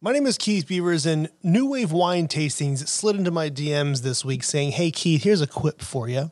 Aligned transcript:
My 0.00 0.12
name 0.12 0.26
is 0.26 0.38
Keith 0.38 0.68
Beavers, 0.68 1.06
and 1.06 1.28
New 1.42 1.70
Wave 1.70 1.90
Wine 1.90 2.28
Tastings 2.28 2.86
slid 2.86 3.16
into 3.16 3.32
my 3.32 3.50
DMs 3.50 4.02
this 4.02 4.24
week 4.24 4.44
saying, 4.44 4.70
Hey, 4.70 4.92
Keith, 4.92 5.24
here's 5.24 5.40
a 5.40 5.46
quip 5.46 5.82
for 5.82 6.08
you. 6.08 6.30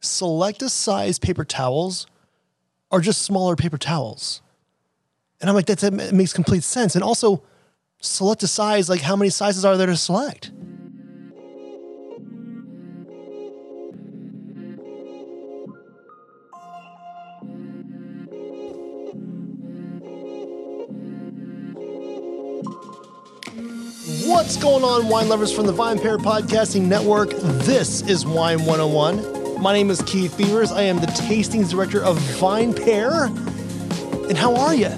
Select 0.00 0.62
a 0.62 0.68
size 0.68 1.20
paper 1.20 1.44
towels 1.44 2.08
or 2.90 3.00
just 3.00 3.22
smaller 3.22 3.54
paper 3.54 3.78
towels. 3.78 4.42
And 5.40 5.48
I'm 5.48 5.54
like, 5.54 5.66
that 5.66 6.12
makes 6.12 6.32
complete 6.32 6.64
sense. 6.64 6.96
And 6.96 7.04
also, 7.04 7.44
select 8.00 8.42
a 8.42 8.48
size, 8.48 8.88
like, 8.90 9.02
how 9.02 9.14
many 9.14 9.30
sizes 9.30 9.64
are 9.64 9.76
there 9.76 9.86
to 9.86 9.96
select? 9.96 10.50
What's 24.44 24.58
going 24.58 24.84
on, 24.84 25.08
wine 25.08 25.30
lovers 25.30 25.50
from 25.50 25.64
the 25.66 25.72
VinePair 25.72 26.18
Podcasting 26.18 26.82
Network? 26.82 27.30
This 27.30 28.02
is 28.02 28.26
Wine 28.26 28.66
101. 28.66 29.58
My 29.62 29.72
name 29.72 29.88
is 29.88 30.02
Keith 30.02 30.36
Beavers. 30.36 30.70
I 30.70 30.82
am 30.82 31.00
the 31.00 31.06
tastings 31.06 31.70
director 31.70 32.04
of 32.04 32.18
VinePair. 32.18 33.28
And 34.28 34.36
how 34.36 34.54
are 34.54 34.74
you? 34.74 34.90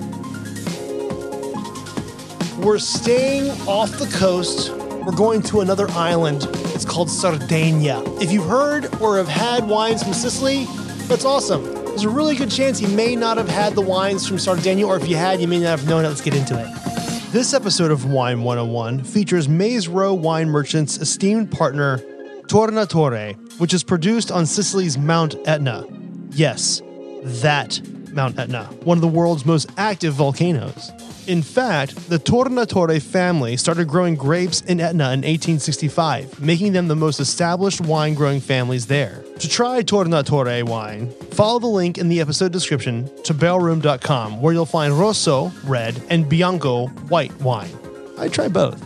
We're 2.61 2.80
staying 2.80 3.53
off 3.69 3.97
the 4.01 4.12
coast. 4.19 4.73
We're 4.73 5.15
going 5.15 5.43
to 5.43 5.61
another 5.61 5.89
island. 5.92 6.48
It's 6.75 6.84
called 6.84 7.09
Sardinia. 7.09 8.03
If 8.20 8.33
you've 8.33 8.48
heard 8.48 8.92
or 9.01 9.17
have 9.17 9.28
had 9.28 9.69
wines 9.69 10.03
from 10.03 10.12
Sicily, 10.12 10.67
that's 11.06 11.25
awesome. 11.25 11.62
There's 11.84 12.03
a 12.03 12.11
really 12.11 12.34
good 12.34 12.51
chance 12.51 12.81
you 12.81 12.89
may 12.89 13.15
not 13.15 13.37
have 13.37 13.48
had 13.48 13.77
the 13.77 13.81
wines 13.81 14.27
from 14.27 14.41
Sardinia, 14.41 14.89
or 14.89 14.97
if 14.97 15.06
you 15.06 15.15
had, 15.15 15.41
you 15.41 15.47
may 15.47 15.61
not 15.61 15.78
have 15.78 15.89
known 15.89 16.05
it. 16.05 16.09
Let's 16.09 16.20
get 16.20 16.34
into 16.34 16.59
it. 16.59 16.95
This 17.30 17.53
episode 17.53 17.91
of 17.91 18.05
Wine 18.11 18.43
101 18.43 19.05
features 19.05 19.48
Maze 19.48 19.89
Row 19.89 20.15
Wine 20.15 20.48
Merchant's 20.48 20.97
esteemed 20.98 21.51
partner, 21.51 21.98
Tornatore, 22.47 23.34
which 23.59 23.75
is 23.75 23.83
produced 23.83 24.31
on 24.31 24.47
Sicily's 24.47 24.97
Mount 24.97 25.34
Etna. 25.47 25.84
Yes, 26.31 26.81
that 27.23 27.81
Mount 28.12 28.39
Etna, 28.39 28.65
one 28.84 28.97
of 28.97 29.03
the 29.03 29.09
world's 29.09 29.45
most 29.45 29.69
active 29.77 30.15
volcanoes. 30.15 30.91
In 31.27 31.42
fact, 31.42 32.08
the 32.08 32.20
Tornatore 32.20 33.02
family 33.02 33.56
started 33.56 33.88
growing 33.88 34.14
grapes 34.14 34.60
in 34.60 34.80
Etna 34.80 35.06
in 35.06 35.22
1865, 35.22 36.41
making 36.41 36.72
them 36.72 36.86
the 36.86 36.94
most 36.94 37.19
established 37.19 37.80
wine 37.80 38.14
growing 38.14 38.38
families 38.41 38.86
there. 38.86 39.24
To 39.41 39.48
try 39.48 39.82
Tornatore 39.82 40.62
wine, 40.62 41.10
follow 41.32 41.58
the 41.58 41.66
link 41.66 41.98
in 41.98 42.08
the 42.08 42.20
episode 42.20 42.52
description 42.52 43.10
to 43.24 43.34
barrelroom.com, 43.34 44.41
where 44.41 44.52
you'll 44.52 44.66
find 44.66 44.97
Rosso, 44.97 45.50
red, 45.64 46.00
and 46.10 46.28
Bianco, 46.28 46.86
white 47.08 47.34
wine. 47.41 47.77
I 48.19 48.28
try 48.28 48.47
both. 48.47 48.80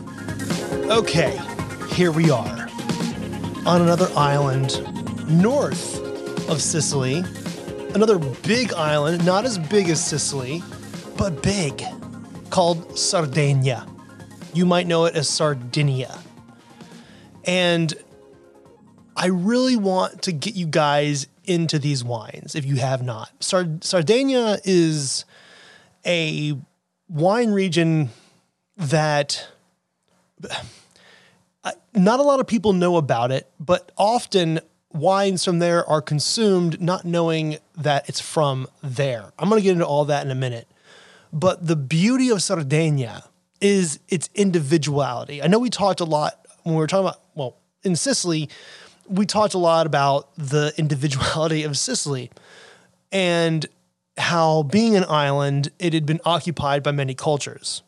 Okay, 0.91 1.39
here 1.93 2.11
we 2.11 2.31
are 2.31 2.69
on 3.67 3.83
another 3.83 4.09
island 4.17 4.81
north 5.29 5.99
of 6.49 6.63
Sicily. 6.63 7.23
Another 7.95 8.19
big 8.19 8.73
island, 8.73 9.27
not 9.27 9.45
as 9.45 9.59
big 9.59 9.91
as 9.91 10.03
Sicily, 10.03 10.63
but 11.19 11.43
big 11.43 11.85
called 12.51 12.99
Sardinia. 12.99 13.87
You 14.53 14.67
might 14.67 14.87
know 14.87 15.05
it 15.05 15.15
as 15.15 15.29
Sardinia. 15.29 16.19
And 17.45 17.95
I 19.17 19.27
really 19.27 19.77
want 19.77 20.23
to 20.23 20.33
get 20.33 20.55
you 20.55 20.67
guys 20.67 21.27
into 21.45 21.79
these 21.79 22.05
wines 22.05 22.55
if 22.55 22.65
you 22.65 22.77
have 22.77 23.03
not. 23.03 23.31
Sard- 23.41 23.85
Sardinia 23.85 24.59
is 24.65 25.25
a 26.07 26.57
wine 27.09 27.51
region 27.51 28.11
that 28.77 29.49
uh, 31.65 31.73
not 31.95 32.21
a 32.21 32.23
lot 32.23 32.41
of 32.41 32.47
people 32.47 32.73
know 32.73 32.97
about 32.97 33.31
it, 33.31 33.51
but 33.59 33.93
often 33.97 34.61
wines 34.93 35.45
from 35.45 35.59
there 35.59 35.89
are 35.89 36.01
consumed 36.01 36.81
not 36.81 37.05
knowing 37.05 37.59
that 37.77 38.09
it's 38.09 38.21
from 38.21 38.67
there. 38.83 39.33
I'm 39.39 39.49
going 39.49 39.61
to 39.61 39.65
get 39.65 39.73
into 39.73 39.87
all 39.87 40.07
that 40.07 40.25
in 40.25 40.31
a 40.31 40.37
minute. 40.37 40.67
But 41.33 41.67
the 41.67 41.77
beauty 41.77 42.31
of 42.31 42.43
Sardinia 42.43 43.25
is 43.61 44.01
its 44.09 44.29
individuality. 44.35 45.43
I 45.43 45.47
know 45.47 45.59
we 45.59 45.71
talked 45.71 46.01
a 46.01 46.05
lot 46.05 46.47
when 46.63 46.75
we 46.75 46.81
were 46.81 46.87
talking 46.87 47.07
about, 47.07 47.21
well, 47.35 47.57
in 47.83 47.97
Sicily, 47.97 48.49
we 49.09 49.27
talked 49.27 49.55
a 49.55 49.59
lot 49.59 49.87
about 49.87 50.29
the 50.37 50.73
individuality 50.79 51.63
of 51.63 51.77
Sicily 51.77 52.31
and 53.13 53.67
how 54.19 54.63
being 54.65 54.97
an 54.97 55.05
island, 55.09 55.71
it 55.79 55.95
had 55.95 56.07
been 56.07 56.21
occupied 56.25 56.83
by 56.83 56.93
many 56.93 57.15
cultures. 57.15 57.83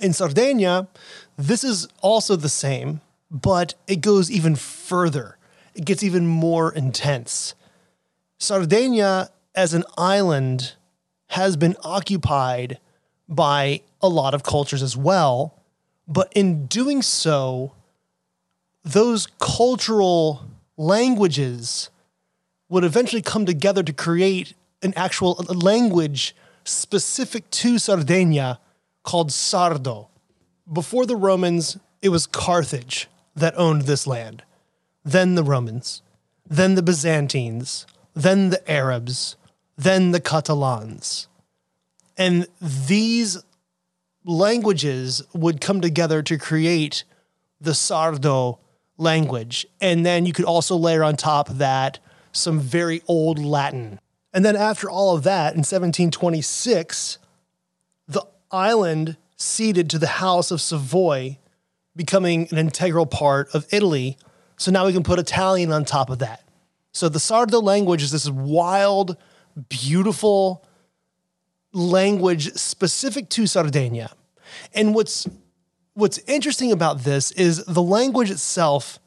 In 0.00 0.12
Sardinia, 0.12 0.88
this 1.36 1.64
is 1.64 1.88
also 2.02 2.36
the 2.36 2.48
same, 2.48 3.00
but 3.30 3.74
it 3.86 4.00
goes 4.00 4.30
even 4.30 4.56
further. 4.56 5.38
It 5.74 5.84
gets 5.84 6.02
even 6.02 6.26
more 6.26 6.72
intense. 6.72 7.54
Sardinia 8.38 9.30
as 9.54 9.72
an 9.72 9.84
island 9.96 10.74
has 11.28 11.56
been 11.56 11.76
occupied 11.82 12.78
by 13.28 13.80
a 14.00 14.08
lot 14.08 14.34
of 14.34 14.42
cultures 14.42 14.82
as 14.82 14.96
well. 14.96 15.54
But 16.06 16.32
in 16.34 16.66
doing 16.66 17.02
so, 17.02 17.72
those 18.84 19.26
cultural 19.38 20.48
languages 20.76 21.90
would 22.68 22.84
eventually 22.84 23.22
come 23.22 23.46
together 23.46 23.82
to 23.82 23.92
create 23.92 24.54
an 24.82 24.92
actual 24.96 25.34
language 25.48 26.34
specific 26.64 27.48
to 27.50 27.78
Sardinia 27.78 28.58
called 29.02 29.30
Sardo. 29.30 30.08
Before 30.72 31.06
the 31.06 31.16
Romans, 31.16 31.78
it 32.02 32.08
was 32.08 32.26
Carthage 32.26 33.08
that 33.34 33.56
owned 33.56 33.82
this 33.82 34.06
land, 34.06 34.42
then 35.04 35.34
the 35.34 35.44
Romans, 35.44 36.02
then 36.48 36.74
the 36.74 36.82
Byzantines, 36.82 37.86
then 38.14 38.50
the 38.50 38.70
Arabs, 38.70 39.36
then 39.76 40.12
the 40.12 40.20
Catalans. 40.20 41.28
And 42.16 42.46
these 42.60 43.42
languages 44.24 45.22
would 45.34 45.60
come 45.60 45.80
together 45.80 46.22
to 46.22 46.38
create 46.38 47.04
the 47.60 47.72
Sardo 47.72 48.58
language. 48.98 49.66
And 49.80 50.04
then 50.04 50.26
you 50.26 50.32
could 50.32 50.44
also 50.44 50.76
layer 50.76 51.04
on 51.04 51.16
top 51.16 51.48
of 51.48 51.58
that 51.58 51.98
some 52.32 52.60
very 52.60 53.02
old 53.06 53.38
Latin. 53.38 53.98
And 54.32 54.44
then 54.44 54.56
after 54.56 54.90
all 54.90 55.16
of 55.16 55.22
that, 55.24 55.54
in 55.54 55.60
1726, 55.60 57.18
the 58.06 58.26
island 58.50 59.16
ceded 59.36 59.88
to 59.90 59.98
the 59.98 60.06
House 60.06 60.50
of 60.50 60.60
Savoy, 60.60 61.38
becoming 61.94 62.48
an 62.50 62.58
integral 62.58 63.06
part 63.06 63.54
of 63.54 63.66
Italy. 63.72 64.18
So 64.56 64.70
now 64.70 64.86
we 64.86 64.92
can 64.92 65.02
put 65.02 65.18
Italian 65.18 65.72
on 65.72 65.84
top 65.84 66.10
of 66.10 66.18
that. 66.18 66.42
So 66.92 67.08
the 67.08 67.18
Sardo 67.18 67.62
language 67.62 68.02
is 68.02 68.12
this 68.12 68.28
wild, 68.28 69.16
beautiful 69.68 70.64
language 71.72 72.52
specific 72.54 73.28
to 73.30 73.46
Sardinia. 73.46 74.12
And 74.74 74.94
what's 74.94 75.26
what's 75.94 76.18
interesting 76.26 76.72
about 76.72 77.00
this 77.00 77.30
is 77.32 77.64
the 77.64 77.82
language 77.82 78.30
itself. 78.30 78.98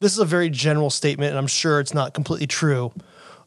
This 0.00 0.12
is 0.12 0.18
a 0.18 0.26
very 0.26 0.50
general 0.50 0.90
statement, 0.90 1.30
and 1.30 1.38
I'm 1.38 1.46
sure 1.46 1.80
it's 1.80 1.94
not 1.94 2.12
completely 2.12 2.46
true, 2.46 2.92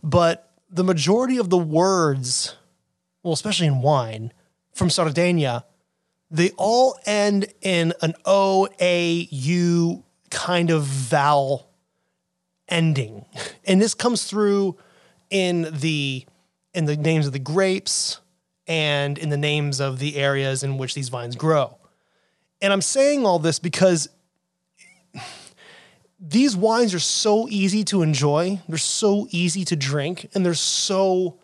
but 0.04 0.52
the 0.70 0.84
majority 0.84 1.38
of 1.38 1.50
the 1.50 1.58
words, 1.58 2.56
well, 3.24 3.34
especially 3.34 3.68
in 3.68 3.82
wine 3.82 4.34
from 4.74 4.90
Sardinia, 4.90 5.66
they 6.32 6.52
all 6.58 6.98
end 7.06 7.48
in 7.62 7.94
an 8.02 8.14
O, 8.26 8.68
A, 8.80 9.28
U 9.32 10.04
kind 10.30 10.70
of 10.70 10.84
vowel 10.84 11.70
ending. 12.68 13.26
And 13.66 13.80
this 13.80 13.94
comes 13.94 14.24
through 14.24 14.78
in 15.30 15.68
the 15.72 16.26
in 16.74 16.86
the 16.86 16.96
names 16.96 17.28
of 17.28 17.34
the 17.34 17.40
grapes 17.40 18.20
and 18.68 19.18
in 19.18 19.30
the 19.30 19.38
names 19.38 19.80
of 19.80 20.00
the 20.00 20.16
areas 20.16 20.64
in 20.64 20.78
which 20.78 20.94
these 20.94 21.10
vines 21.10 21.36
grow. 21.36 21.78
And 22.62 22.72
I'm 22.72 22.82
saying 22.82 23.26
all 23.26 23.40
this 23.40 23.60
because 23.60 24.10
these 26.20 26.56
wines 26.56 26.94
are 26.94 27.00
so 27.00 27.48
easy 27.50 27.84
to 27.86 28.02
enjoy, 28.02 28.60
they're 28.68 28.78
so 28.78 29.28
easy 29.32 29.64
to 29.66 29.76
drink, 29.76 30.30
and 30.34 30.46
they're 30.46 30.54
so 30.54 31.40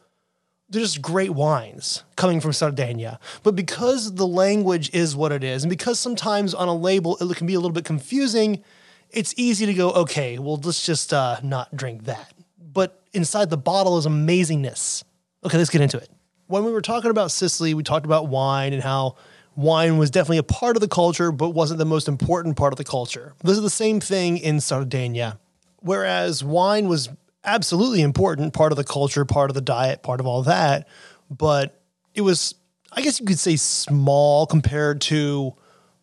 they're 0.69 0.81
just 0.81 1.01
great 1.01 1.29
wines 1.29 2.03
coming 2.15 2.41
from 2.41 2.51
Sardinia. 2.51 3.19
But 3.43 3.55
because 3.55 4.15
the 4.15 4.27
language 4.27 4.89
is 4.93 5.15
what 5.15 5.31
it 5.31 5.43
is, 5.43 5.63
and 5.63 5.69
because 5.69 5.99
sometimes 5.99 6.53
on 6.53 6.67
a 6.67 6.75
label 6.75 7.17
it 7.21 7.37
can 7.37 7.47
be 7.47 7.53
a 7.53 7.59
little 7.59 7.71
bit 7.71 7.85
confusing, 7.85 8.63
it's 9.11 9.33
easy 9.37 9.65
to 9.65 9.73
go, 9.73 9.91
okay, 9.91 10.37
well, 10.39 10.59
let's 10.63 10.85
just 10.85 11.13
uh, 11.13 11.37
not 11.43 11.75
drink 11.75 12.05
that. 12.05 12.33
But 12.59 13.01
inside 13.13 13.49
the 13.49 13.57
bottle 13.57 13.97
is 13.97 14.05
amazingness. 14.05 15.03
Okay, 15.45 15.59
let's 15.59 15.69
get 15.69 15.81
into 15.81 15.97
it. 15.97 16.09
When 16.47 16.63
we 16.63 16.71
were 16.71 16.81
talking 16.81 17.11
about 17.11 17.31
Sicily, 17.31 17.75
we 17.75 17.83
talked 17.83 18.05
about 18.05 18.27
wine 18.27 18.73
and 18.73 18.81
how 18.81 19.15
wine 19.55 19.97
was 19.97 20.09
definitely 20.09 20.39
a 20.39 20.43
part 20.43 20.75
of 20.75 20.81
the 20.81 20.87
culture, 20.87 21.31
but 21.31 21.49
wasn't 21.49 21.77
the 21.77 21.85
most 21.85 22.07
important 22.07 22.57
part 22.57 22.73
of 22.73 22.77
the 22.77 22.83
culture. 22.83 23.33
This 23.43 23.55
is 23.55 23.63
the 23.63 23.69
same 23.69 23.99
thing 23.99 24.37
in 24.37 24.59
Sardinia. 24.59 25.39
Whereas 25.81 26.43
wine 26.43 26.87
was 26.87 27.09
absolutely 27.43 28.01
important, 28.01 28.53
part 28.53 28.71
of 28.71 28.75
the 28.75 28.83
culture, 28.83 29.23
part 29.23 29.51
of 29.51 29.53
the 29.53 29.61
diet, 29.61 30.01
part 30.01 30.19
of 30.19 30.25
all 30.25 30.41
that, 30.43 30.87
but 31.29 31.79
it 32.15 32.21
was, 32.21 32.55
I 32.91 33.01
guess 33.01 33.19
you 33.19 33.25
could 33.25 33.39
say, 33.39 33.55
small 33.55 34.47
compared 34.47 35.01
to 35.01 35.53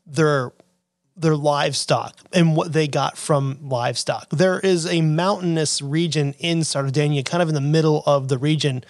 their 0.07 0.53
their 1.15 1.37
livestock 1.37 2.19
and 2.33 2.57
what 2.57 2.73
they 2.73 2.89
got 2.89 3.19
from 3.19 3.59
livestock. 3.63 4.31
There 4.31 4.59
is 4.59 4.87
a 4.87 5.03
mountainous 5.03 5.83
region 5.83 6.35
in 6.39 6.65
Sardinia, 6.65 7.23
kind 7.23 7.43
of 7.43 7.51
in 7.51 7.55
the 7.55 7.61
middle 7.61 8.03
of 8.07 8.29
the 8.29 8.39
region, 8.39 8.83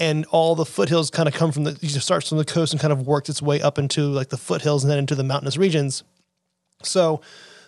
and 0.00 0.24
all 0.30 0.54
the 0.54 0.64
foothills 0.64 1.10
kind 1.10 1.28
of 1.28 1.34
come 1.34 1.52
from 1.52 1.64
the. 1.64 1.78
It 1.82 1.90
starts 1.90 2.30
from 2.30 2.38
the 2.38 2.44
coast 2.44 2.72
and 2.72 2.80
kind 2.80 2.92
of 2.92 3.06
works 3.06 3.28
its 3.28 3.42
way 3.42 3.60
up 3.60 3.78
into 3.78 4.04
like 4.06 4.30
the 4.30 4.38
foothills 4.38 4.82
and 4.82 4.90
then 4.90 4.98
into 4.98 5.14
the 5.14 5.22
mountainous 5.22 5.58
regions. 5.58 6.02
So 6.82 7.20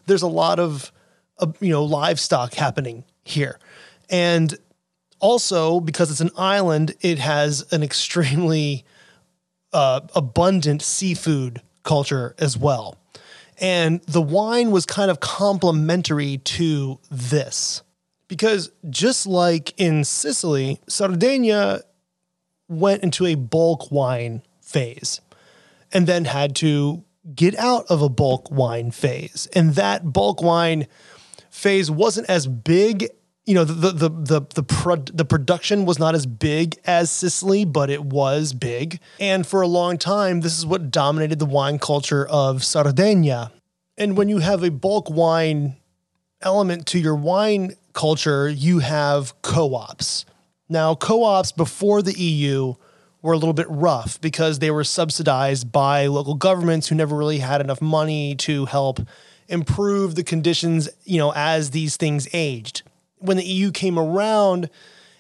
there's 0.07 0.23
a 0.23 0.29
lot 0.29 0.59
of 0.59 0.91
uh, 1.39 1.53
you 1.61 1.69
know 1.69 1.85
livestock 1.85 2.55
happening 2.55 3.05
here, 3.23 3.61
and 4.11 4.59
also 5.21 5.79
because 5.79 6.11
it's 6.11 6.23
an 6.23 6.31
island, 6.37 6.95
it 7.03 7.19
has 7.19 7.71
an 7.71 7.83
extremely 7.83 8.85
uh, 9.75 10.01
abundant 10.17 10.81
seafood 10.83 11.61
culture 11.85 12.35
as 12.39 12.57
well. 12.57 12.97
And 13.61 14.01
the 14.03 14.23
wine 14.23 14.71
was 14.71 14.87
kind 14.87 15.11
of 15.11 15.21
complementary 15.21 16.39
to 16.39 16.99
this. 17.11 17.83
Because 18.27 18.71
just 18.89 19.27
like 19.27 19.79
in 19.79 20.05
Sicily, 20.05 20.81
Sardinia 20.89 21.83
went 22.73 23.03
into 23.03 23.27
a 23.27 23.35
bulk 23.35 23.91
wine 23.91 24.43
phase 24.61 25.21
and 25.93 26.07
then 26.07 26.25
had 26.25 26.57
to 26.57 27.05
get 27.35 27.57
out 27.57 27.85
of 27.89 28.03
a 28.03 28.09
bulk 28.09 28.51
wine 28.51 28.91
phase. 28.91 29.49
And 29.55 29.75
that 29.75 30.13
bulk 30.13 30.43
wine 30.43 30.87
phase 31.51 31.91
wasn't 31.91 32.29
as 32.29 32.47
big 32.47 33.09
you 33.45 33.55
know 33.55 33.65
the 33.65 33.91
the 33.91 34.09
the 34.09 34.41
the, 34.55 34.63
pro- 34.63 34.97
the 34.97 35.25
production 35.25 35.85
was 35.85 35.99
not 35.99 36.15
as 36.15 36.27
big 36.27 36.79
as 36.85 37.11
Sicily, 37.11 37.65
but 37.65 37.91
it 37.91 38.05
was 38.05 38.53
big. 38.53 39.01
And 39.19 39.47
for 39.47 39.63
a 39.63 39.67
long 39.67 39.99
time, 39.99 40.41
this 40.41 40.57
is 40.57 40.65
what 40.65 40.91
dominated 40.91 41.39
the 41.39 41.47
wine 41.47 41.79
culture 41.79 42.27
of 42.29 42.63
Sardinia. 42.63 43.51
And 43.99 44.17
when 44.17 44.29
you 44.29 44.39
have 44.39 44.63
a 44.63 44.71
bulk 44.71 45.11
wine 45.11 45.77
element 46.41 46.87
to 46.89 46.99
your 46.99 47.17
wine 47.17 47.75
culture, 47.93 48.49
you 48.49 48.79
have 48.79 49.41
co-ops. 49.43 50.25
Now, 50.73 50.95
co-ops 50.95 51.53
before 51.53 52.03
the 52.03 52.19
EU 52.19 52.75
were 53.21 53.35
a 53.35 53.39
little 53.39 53.53
bit 53.53 53.69
rough 53.69 54.21
because 54.21 54.59
they 54.59 54.71
were 54.71 54.85
subsidized 54.85 55.71
by 55.71 56.07
local 56.07 56.35
governments 56.35 56.89
who 56.89 56.97
never 56.97 57.17
really 57.17 57.39
had 57.39 57.61
enough 57.61 57.81
money 57.81 58.35
to 58.37 58.65
help 58.65 58.99
improve 59.49 60.17
the 60.17 60.25
conditions, 60.25 60.89
you 61.05 61.19
know, 61.19 61.33
as 61.37 61.71
these 61.71 61.97
things 61.97 62.27
aged 62.33 62.83
when 63.23 63.37
the 63.37 63.45
EU 63.45 63.71
came 63.71 63.99
around, 63.99 64.69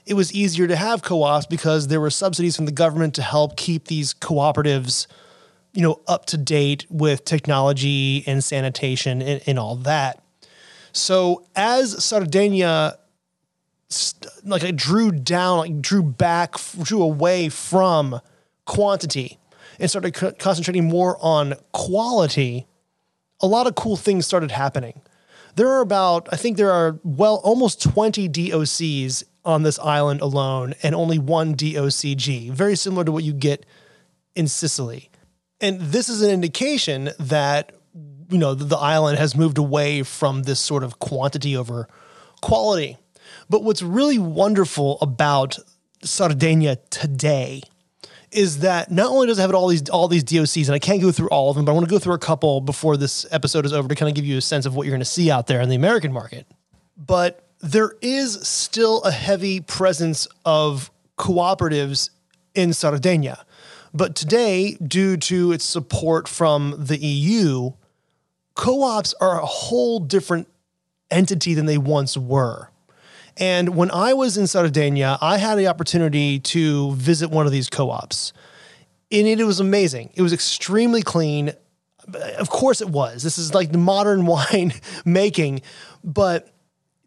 it 0.04 0.14
was 0.14 0.32
easier 0.34 0.66
to 0.66 0.76
have 0.76 1.02
co-ops 1.02 1.46
because 1.46 1.88
there 1.88 2.00
were 2.00 2.10
subsidies 2.10 2.56
from 2.56 2.66
the 2.66 2.72
government 2.72 3.14
to 3.14 3.22
help 3.22 3.56
keep 3.56 3.86
these 3.86 4.12
cooperatives, 4.12 5.06
you 5.72 5.82
know, 5.82 6.00
up 6.06 6.26
to 6.26 6.36
date 6.36 6.84
with 6.90 7.24
technology 7.24 8.24
and 8.26 8.42
sanitation 8.42 9.22
and, 9.22 9.40
and 9.46 9.58
all 9.58 9.76
that. 9.76 10.22
So 10.92 11.46
as 11.56 12.04
Sardinia 12.04 12.98
like 14.44 14.62
it 14.62 14.76
drew 14.76 15.10
down, 15.12 15.58
like 15.58 15.80
drew 15.80 16.02
back, 16.02 16.54
drew 16.82 17.02
away 17.02 17.48
from 17.48 18.20
quantity 18.64 19.38
and 19.78 19.90
started 19.90 20.14
co- 20.14 20.32
concentrating 20.32 20.84
more 20.84 21.16
on 21.20 21.54
quality, 21.72 22.66
a 23.40 23.46
lot 23.46 23.66
of 23.66 23.74
cool 23.74 23.96
things 23.96 24.26
started 24.26 24.50
happening. 24.50 25.00
There 25.56 25.68
are 25.68 25.80
about, 25.80 26.28
I 26.32 26.36
think 26.36 26.56
there 26.56 26.70
are 26.70 26.98
well 27.02 27.40
almost 27.44 27.82
20 27.82 28.28
DOCs 28.28 29.24
on 29.44 29.62
this 29.62 29.78
island 29.80 30.20
alone 30.20 30.74
and 30.82 30.94
only 30.94 31.18
one 31.18 31.54
DOCG, 31.54 32.50
very 32.50 32.76
similar 32.76 33.04
to 33.04 33.12
what 33.12 33.24
you 33.24 33.32
get 33.32 33.66
in 34.34 34.48
Sicily. 34.48 35.10
And 35.60 35.80
this 35.80 36.08
is 36.08 36.22
an 36.22 36.30
indication 36.30 37.10
that 37.18 37.72
you 38.30 38.38
know 38.38 38.54
the, 38.54 38.64
the 38.64 38.76
island 38.76 39.18
has 39.18 39.36
moved 39.36 39.58
away 39.58 40.02
from 40.02 40.44
this 40.44 40.58
sort 40.58 40.82
of 40.82 40.98
quantity 40.98 41.56
over 41.56 41.86
quality. 42.40 42.96
But 43.48 43.64
what's 43.64 43.82
really 43.82 44.18
wonderful 44.18 44.98
about 45.00 45.58
Sardinia 46.02 46.76
today 46.90 47.62
is 48.30 48.60
that 48.60 48.90
not 48.90 49.10
only 49.10 49.26
does 49.26 49.38
it 49.38 49.42
have 49.42 49.54
all 49.54 49.68
these 49.68 49.88
all 49.90 50.08
these 50.08 50.24
DOCs, 50.24 50.66
and 50.66 50.74
I 50.74 50.78
can't 50.78 51.00
go 51.00 51.12
through 51.12 51.28
all 51.28 51.50
of 51.50 51.56
them, 51.56 51.64
but 51.64 51.72
I 51.72 51.74
want 51.74 51.86
to 51.86 51.90
go 51.90 51.98
through 51.98 52.14
a 52.14 52.18
couple 52.18 52.60
before 52.60 52.96
this 52.96 53.26
episode 53.30 53.66
is 53.66 53.72
over 53.72 53.88
to 53.88 53.94
kind 53.94 54.08
of 54.08 54.14
give 54.14 54.24
you 54.24 54.38
a 54.38 54.40
sense 54.40 54.66
of 54.66 54.74
what 54.74 54.86
you're 54.86 54.92
going 54.92 55.00
to 55.00 55.04
see 55.04 55.30
out 55.30 55.46
there 55.46 55.60
in 55.60 55.68
the 55.68 55.76
American 55.76 56.12
market. 56.12 56.46
But 56.96 57.46
there 57.60 57.94
is 58.00 58.40
still 58.46 59.02
a 59.02 59.10
heavy 59.10 59.60
presence 59.60 60.26
of 60.44 60.90
cooperatives 61.18 62.10
in 62.54 62.72
Sardinia. 62.72 63.44
But 63.94 64.14
today, 64.14 64.74
due 64.76 65.16
to 65.18 65.52
its 65.52 65.64
support 65.64 66.26
from 66.26 66.74
the 66.78 66.98
EU, 66.98 67.72
co 68.54 68.82
ops 68.82 69.14
are 69.20 69.40
a 69.40 69.46
whole 69.46 70.00
different 70.00 70.48
entity 71.10 71.54
than 71.54 71.66
they 71.66 71.78
once 71.78 72.16
were. 72.16 72.70
And 73.36 73.74
when 73.76 73.90
I 73.90 74.14
was 74.14 74.36
in 74.36 74.46
Sardinia, 74.46 75.18
I 75.20 75.38
had 75.38 75.56
the 75.56 75.68
opportunity 75.68 76.38
to 76.40 76.92
visit 76.92 77.30
one 77.30 77.46
of 77.46 77.52
these 77.52 77.70
co 77.70 77.90
ops. 77.90 78.32
And 79.10 79.26
it, 79.26 79.44
was 79.44 79.60
amazing. 79.60 80.10
It 80.14 80.22
was 80.22 80.32
extremely 80.32 81.02
clean. 81.02 81.52
Of 82.38 82.48
course, 82.50 82.80
it 82.80 82.88
was. 82.88 83.22
This 83.22 83.38
is 83.38 83.54
like 83.54 83.72
the 83.72 83.78
modern 83.78 84.26
wine 84.26 84.72
making, 85.04 85.62
but 86.02 86.52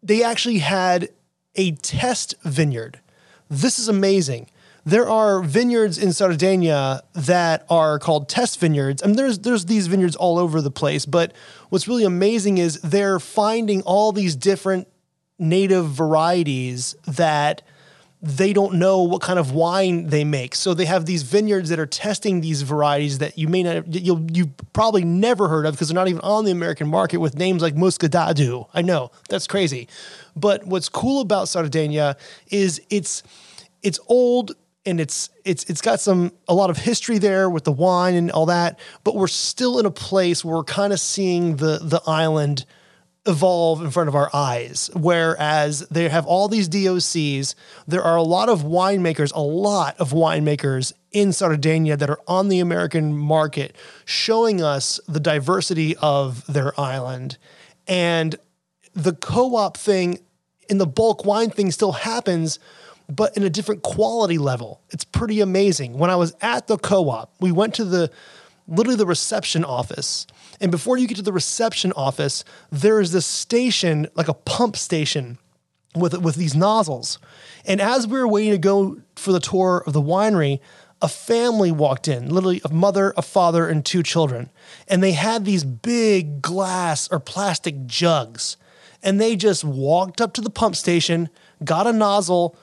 they 0.02 0.22
actually 0.22 0.58
had 0.58 1.08
a 1.54 1.72
test 1.72 2.34
vineyard. 2.42 3.00
This 3.48 3.78
is 3.78 3.88
amazing. 3.88 4.50
There 4.84 5.08
are 5.08 5.42
vineyards 5.42 5.98
in 5.98 6.12
Sardinia 6.12 7.02
that 7.14 7.66
are 7.68 7.98
called 7.98 8.28
test 8.28 8.60
vineyards. 8.60 9.02
I 9.02 9.06
mean, 9.06 9.16
there's 9.16 9.40
there's 9.40 9.64
these 9.64 9.88
vineyards 9.88 10.14
all 10.14 10.38
over 10.38 10.60
the 10.60 10.70
place, 10.70 11.06
but 11.06 11.32
what's 11.70 11.88
really 11.88 12.04
amazing 12.04 12.58
is 12.58 12.80
they're 12.82 13.18
finding 13.18 13.82
all 13.82 14.12
these 14.12 14.36
different 14.36 14.86
native 15.38 15.88
varieties 15.90 16.94
that 17.06 17.62
they 18.22 18.52
don't 18.52 18.74
know 18.74 19.02
what 19.02 19.20
kind 19.20 19.38
of 19.38 19.52
wine 19.52 20.08
they 20.08 20.24
make. 20.24 20.54
So 20.54 20.74
they 20.74 20.86
have 20.86 21.06
these 21.06 21.22
vineyards 21.22 21.68
that 21.68 21.78
are 21.78 21.86
testing 21.86 22.40
these 22.40 22.62
varieties 22.62 23.18
that 23.18 23.38
you 23.38 23.46
may 23.46 23.62
not 23.62 23.94
you'll 23.94 24.28
you 24.32 24.46
probably 24.72 25.04
never 25.04 25.48
heard 25.48 25.66
of 25.66 25.74
because 25.74 25.88
they're 25.88 25.94
not 25.94 26.08
even 26.08 26.20
on 26.22 26.44
the 26.44 26.50
American 26.50 26.88
market 26.88 27.18
with 27.18 27.36
names 27.36 27.62
like 27.62 27.74
Moscadado. 27.74 28.68
I 28.72 28.82
know, 28.82 29.10
that's 29.28 29.46
crazy. 29.46 29.88
But 30.34 30.66
what's 30.66 30.88
cool 30.88 31.20
about 31.20 31.48
Sardinia 31.48 32.16
is 32.48 32.80
it's 32.90 33.22
it's 33.82 34.00
old 34.08 34.52
and 34.86 34.98
it's 34.98 35.28
it's 35.44 35.64
it's 35.64 35.82
got 35.82 36.00
some 36.00 36.32
a 36.48 36.54
lot 36.54 36.70
of 36.70 36.78
history 36.78 37.18
there 37.18 37.50
with 37.50 37.64
the 37.64 37.72
wine 37.72 38.14
and 38.14 38.30
all 38.30 38.46
that, 38.46 38.78
but 39.04 39.14
we're 39.14 39.26
still 39.26 39.78
in 39.78 39.84
a 39.84 39.90
place 39.90 40.44
where 40.44 40.56
we're 40.56 40.64
kind 40.64 40.92
of 40.92 41.00
seeing 41.00 41.56
the 41.56 41.80
the 41.82 42.00
island 42.06 42.64
evolve 43.26 43.82
in 43.82 43.90
front 43.90 44.08
of 44.08 44.14
our 44.14 44.30
eyes. 44.32 44.90
Whereas 44.94 45.80
they 45.90 46.08
have 46.08 46.26
all 46.26 46.48
these 46.48 46.68
DOCs, 46.68 47.54
there 47.86 48.02
are 48.02 48.16
a 48.16 48.22
lot 48.22 48.48
of 48.48 48.62
winemakers, 48.62 49.32
a 49.34 49.40
lot 49.40 49.96
of 49.98 50.12
winemakers 50.12 50.92
in 51.12 51.32
Sardinia 51.32 51.96
that 51.96 52.10
are 52.10 52.20
on 52.28 52.48
the 52.48 52.60
American 52.60 53.16
market 53.16 53.74
showing 54.04 54.62
us 54.62 55.00
the 55.08 55.20
diversity 55.20 55.96
of 55.96 56.46
their 56.46 56.78
island. 56.78 57.38
And 57.86 58.36
the 58.94 59.12
co 59.12 59.56
op 59.56 59.76
thing 59.76 60.20
in 60.68 60.78
the 60.78 60.86
bulk 60.86 61.24
wine 61.24 61.50
thing 61.50 61.70
still 61.70 61.92
happens, 61.92 62.58
but 63.08 63.36
in 63.36 63.42
a 63.42 63.50
different 63.50 63.82
quality 63.82 64.38
level. 64.38 64.80
It's 64.90 65.04
pretty 65.04 65.40
amazing. 65.40 65.98
When 65.98 66.10
I 66.10 66.16
was 66.16 66.34
at 66.40 66.66
the 66.66 66.78
co 66.78 67.08
op, 67.10 67.34
we 67.40 67.52
went 67.52 67.74
to 67.74 67.84
the 67.84 68.10
literally 68.68 68.96
the 68.96 69.06
reception 69.06 69.64
office 69.64 70.26
and 70.60 70.70
before 70.70 70.96
you 70.96 71.06
get 71.06 71.16
to 71.16 71.22
the 71.22 71.32
reception 71.32 71.92
office, 71.92 72.44
there 72.70 73.00
is 73.00 73.12
this 73.12 73.26
station, 73.26 74.08
like 74.14 74.28
a 74.28 74.34
pump 74.34 74.76
station 74.76 75.38
with, 75.94 76.16
with 76.18 76.36
these 76.36 76.54
nozzles. 76.54 77.18
And 77.64 77.80
as 77.80 78.06
we 78.06 78.18
were 78.18 78.28
waiting 78.28 78.52
to 78.52 78.58
go 78.58 79.00
for 79.16 79.32
the 79.32 79.40
tour 79.40 79.82
of 79.86 79.92
the 79.92 80.02
winery, 80.02 80.60
a 81.02 81.08
family 81.08 81.70
walked 81.70 82.08
in, 82.08 82.30
literally 82.30 82.60
a 82.64 82.72
mother, 82.72 83.12
a 83.16 83.22
father, 83.22 83.68
and 83.68 83.84
two 83.84 84.02
children. 84.02 84.50
And 84.88 85.02
they 85.02 85.12
had 85.12 85.44
these 85.44 85.64
big 85.64 86.40
glass 86.40 87.08
or 87.10 87.20
plastic 87.20 87.86
jugs. 87.86 88.56
And 89.02 89.20
they 89.20 89.36
just 89.36 89.62
walked 89.62 90.20
up 90.20 90.32
to 90.34 90.40
the 90.40 90.50
pump 90.50 90.74
station, 90.74 91.28
got 91.62 91.86
a 91.86 91.92
nozzle, 91.92 92.56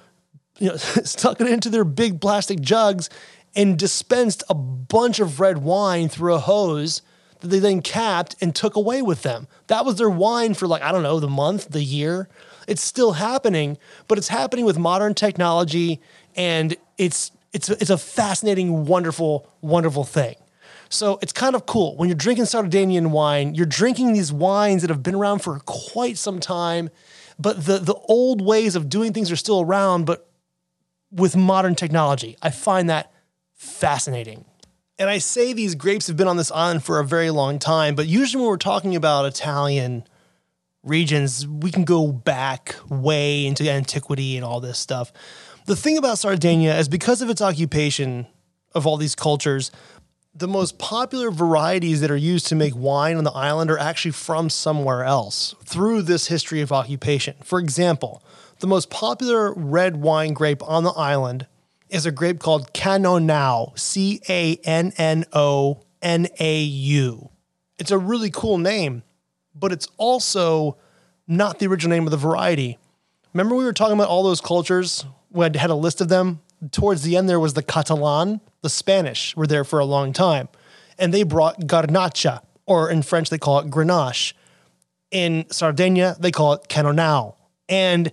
you 0.57 0.69
know, 0.69 0.77
stuck 0.77 1.39
it 1.41 1.47
into 1.47 1.69
their 1.69 1.83
big 1.83 2.19
plastic 2.19 2.59
jugs, 2.59 3.09
and 3.55 3.77
dispensed 3.77 4.43
a 4.49 4.53
bunch 4.53 5.19
of 5.19 5.39
red 5.39 5.59
wine 5.59 6.09
through 6.09 6.33
a 6.33 6.39
hose 6.39 7.01
that 7.39 7.49
they 7.49 7.59
then 7.59 7.81
capped 7.81 8.35
and 8.41 8.55
took 8.55 8.75
away 8.75 9.01
with 9.01 9.21
them. 9.21 9.47
That 9.67 9.85
was 9.85 9.97
their 9.97 10.09
wine 10.09 10.53
for 10.53 10.67
like, 10.67 10.81
I 10.81 10.91
don't 10.91 11.03
know, 11.03 11.19
the 11.19 11.27
month, 11.27 11.69
the 11.69 11.83
year. 11.83 12.29
It's 12.67 12.83
still 12.83 13.13
happening, 13.13 13.77
but 14.07 14.17
it's 14.17 14.29
happening 14.29 14.65
with 14.65 14.77
modern 14.79 15.13
technology 15.13 16.01
and 16.35 16.75
it's 16.97 17.31
it's 17.51 17.69
it's 17.69 17.91
a 17.91 17.97
fascinating, 17.97 18.85
wonderful, 18.85 19.47
wonderful 19.61 20.03
thing. 20.03 20.35
So 20.89 21.19
it's 21.21 21.33
kind 21.33 21.55
of 21.55 21.65
cool. 21.65 21.95
When 21.97 22.09
you're 22.09 22.15
drinking 22.15 22.45
Sardinian 22.45 23.11
wine, 23.11 23.55
you're 23.55 23.65
drinking 23.65 24.13
these 24.13 24.31
wines 24.31 24.81
that 24.81 24.89
have 24.89 25.03
been 25.03 25.15
around 25.15 25.39
for 25.39 25.59
quite 25.59 26.17
some 26.17 26.39
time, 26.39 26.89
but 27.37 27.65
the 27.65 27.77
the 27.77 27.95
old 28.07 28.41
ways 28.41 28.75
of 28.75 28.89
doing 28.89 29.13
things 29.13 29.31
are 29.31 29.35
still 29.35 29.61
around, 29.61 30.05
but 30.05 30.27
with 31.11 31.35
modern 31.35 31.75
technology. 31.75 32.37
I 32.41 32.49
find 32.49 32.89
that 32.89 33.12
fascinating. 33.63 34.45
And 34.99 35.09
I 35.09 35.17
say 35.17 35.53
these 35.53 35.75
grapes 35.75 36.07
have 36.07 36.17
been 36.17 36.27
on 36.27 36.37
this 36.37 36.51
island 36.51 36.83
for 36.83 36.99
a 36.99 37.05
very 37.05 37.31
long 37.31 37.57
time, 37.57 37.95
but 37.95 38.07
usually 38.07 38.41
when 38.41 38.49
we're 38.49 38.57
talking 38.57 38.95
about 38.95 39.25
Italian 39.25 40.05
regions, 40.83 41.47
we 41.47 41.71
can 41.71 41.83
go 41.83 42.11
back 42.11 42.75
way 42.89 43.45
into 43.45 43.69
antiquity 43.69 44.35
and 44.35 44.45
all 44.45 44.59
this 44.59 44.77
stuff. 44.77 45.11
The 45.65 45.75
thing 45.75 45.97
about 45.97 46.19
Sardinia 46.19 46.77
is 46.77 46.89
because 46.89 47.21
of 47.21 47.29
its 47.29 47.41
occupation 47.41 48.27
of 48.75 48.85
all 48.85 48.97
these 48.97 49.15
cultures, 49.15 49.71
the 50.35 50.47
most 50.47 50.79
popular 50.79 51.31
varieties 51.31 52.01
that 52.01 52.11
are 52.11 52.17
used 52.17 52.47
to 52.47 52.55
make 52.55 52.75
wine 52.75 53.17
on 53.17 53.23
the 53.23 53.31
island 53.31 53.69
are 53.71 53.77
actually 53.77 54.11
from 54.11 54.49
somewhere 54.49 55.03
else 55.03 55.55
through 55.63 56.01
this 56.01 56.27
history 56.27 56.59
of 56.61 56.71
occupation. 56.71 57.35
For 57.43 57.59
example, 57.59 58.23
the 58.59 58.67
most 58.67 58.89
popular 58.89 59.53
red 59.53 59.97
wine 59.97 60.33
grape 60.33 60.63
on 60.67 60.83
the 60.83 60.91
island 60.91 61.47
is 61.93 62.07
a 62.07 62.11
grape 62.11 62.39
called 62.39 62.73
Cannonau, 62.73 63.77
C 63.77 64.19
A 64.27 64.55
N 64.63 64.91
N 64.97 65.25
O 65.31 65.83
N 66.01 66.27
A 66.39 66.61
U. 66.61 67.29
It's 67.77 67.91
a 67.91 67.97
really 67.97 68.31
cool 68.31 68.57
name, 68.57 69.03
but 69.53 69.71
it's 69.71 69.87
also 69.97 70.77
not 71.27 71.59
the 71.59 71.67
original 71.67 71.95
name 71.95 72.07
of 72.07 72.11
the 72.11 72.17
variety. 72.17 72.79
Remember, 73.31 73.55
we 73.55 73.63
were 73.63 73.73
talking 73.73 73.93
about 73.93 74.09
all 74.09 74.23
those 74.23 74.41
cultures? 74.41 75.05
We 75.31 75.43
had 75.43 75.69
a 75.69 75.75
list 75.75 76.01
of 76.01 76.09
them. 76.09 76.41
Towards 76.71 77.03
the 77.03 77.15
end, 77.15 77.29
there 77.29 77.39
was 77.39 77.53
the 77.53 77.63
Catalan, 77.63 78.41
the 78.61 78.69
Spanish 78.69 79.35
were 79.35 79.47
there 79.47 79.63
for 79.63 79.79
a 79.79 79.85
long 79.85 80.13
time, 80.13 80.49
and 80.97 81.13
they 81.13 81.23
brought 81.23 81.61
Garnacha, 81.61 82.41
or 82.65 82.89
in 82.89 83.03
French, 83.03 83.29
they 83.29 83.37
call 83.37 83.59
it 83.59 83.69
Grenache. 83.69 84.33
In 85.11 85.45
Sardinia, 85.51 86.15
they 86.19 86.31
call 86.31 86.53
it 86.53 86.69
Cannonau. 86.69 87.35
And 87.69 88.11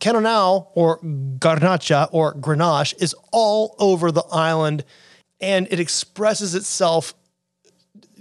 Cannonau 0.00 0.68
or 0.74 0.98
Garnacha 1.00 2.08
or 2.10 2.34
Grenache 2.34 2.94
is 3.00 3.14
all 3.32 3.76
over 3.78 4.10
the 4.10 4.24
island 4.32 4.84
and 5.40 5.66
it 5.70 5.80
expresses 5.80 6.54
itself 6.54 7.14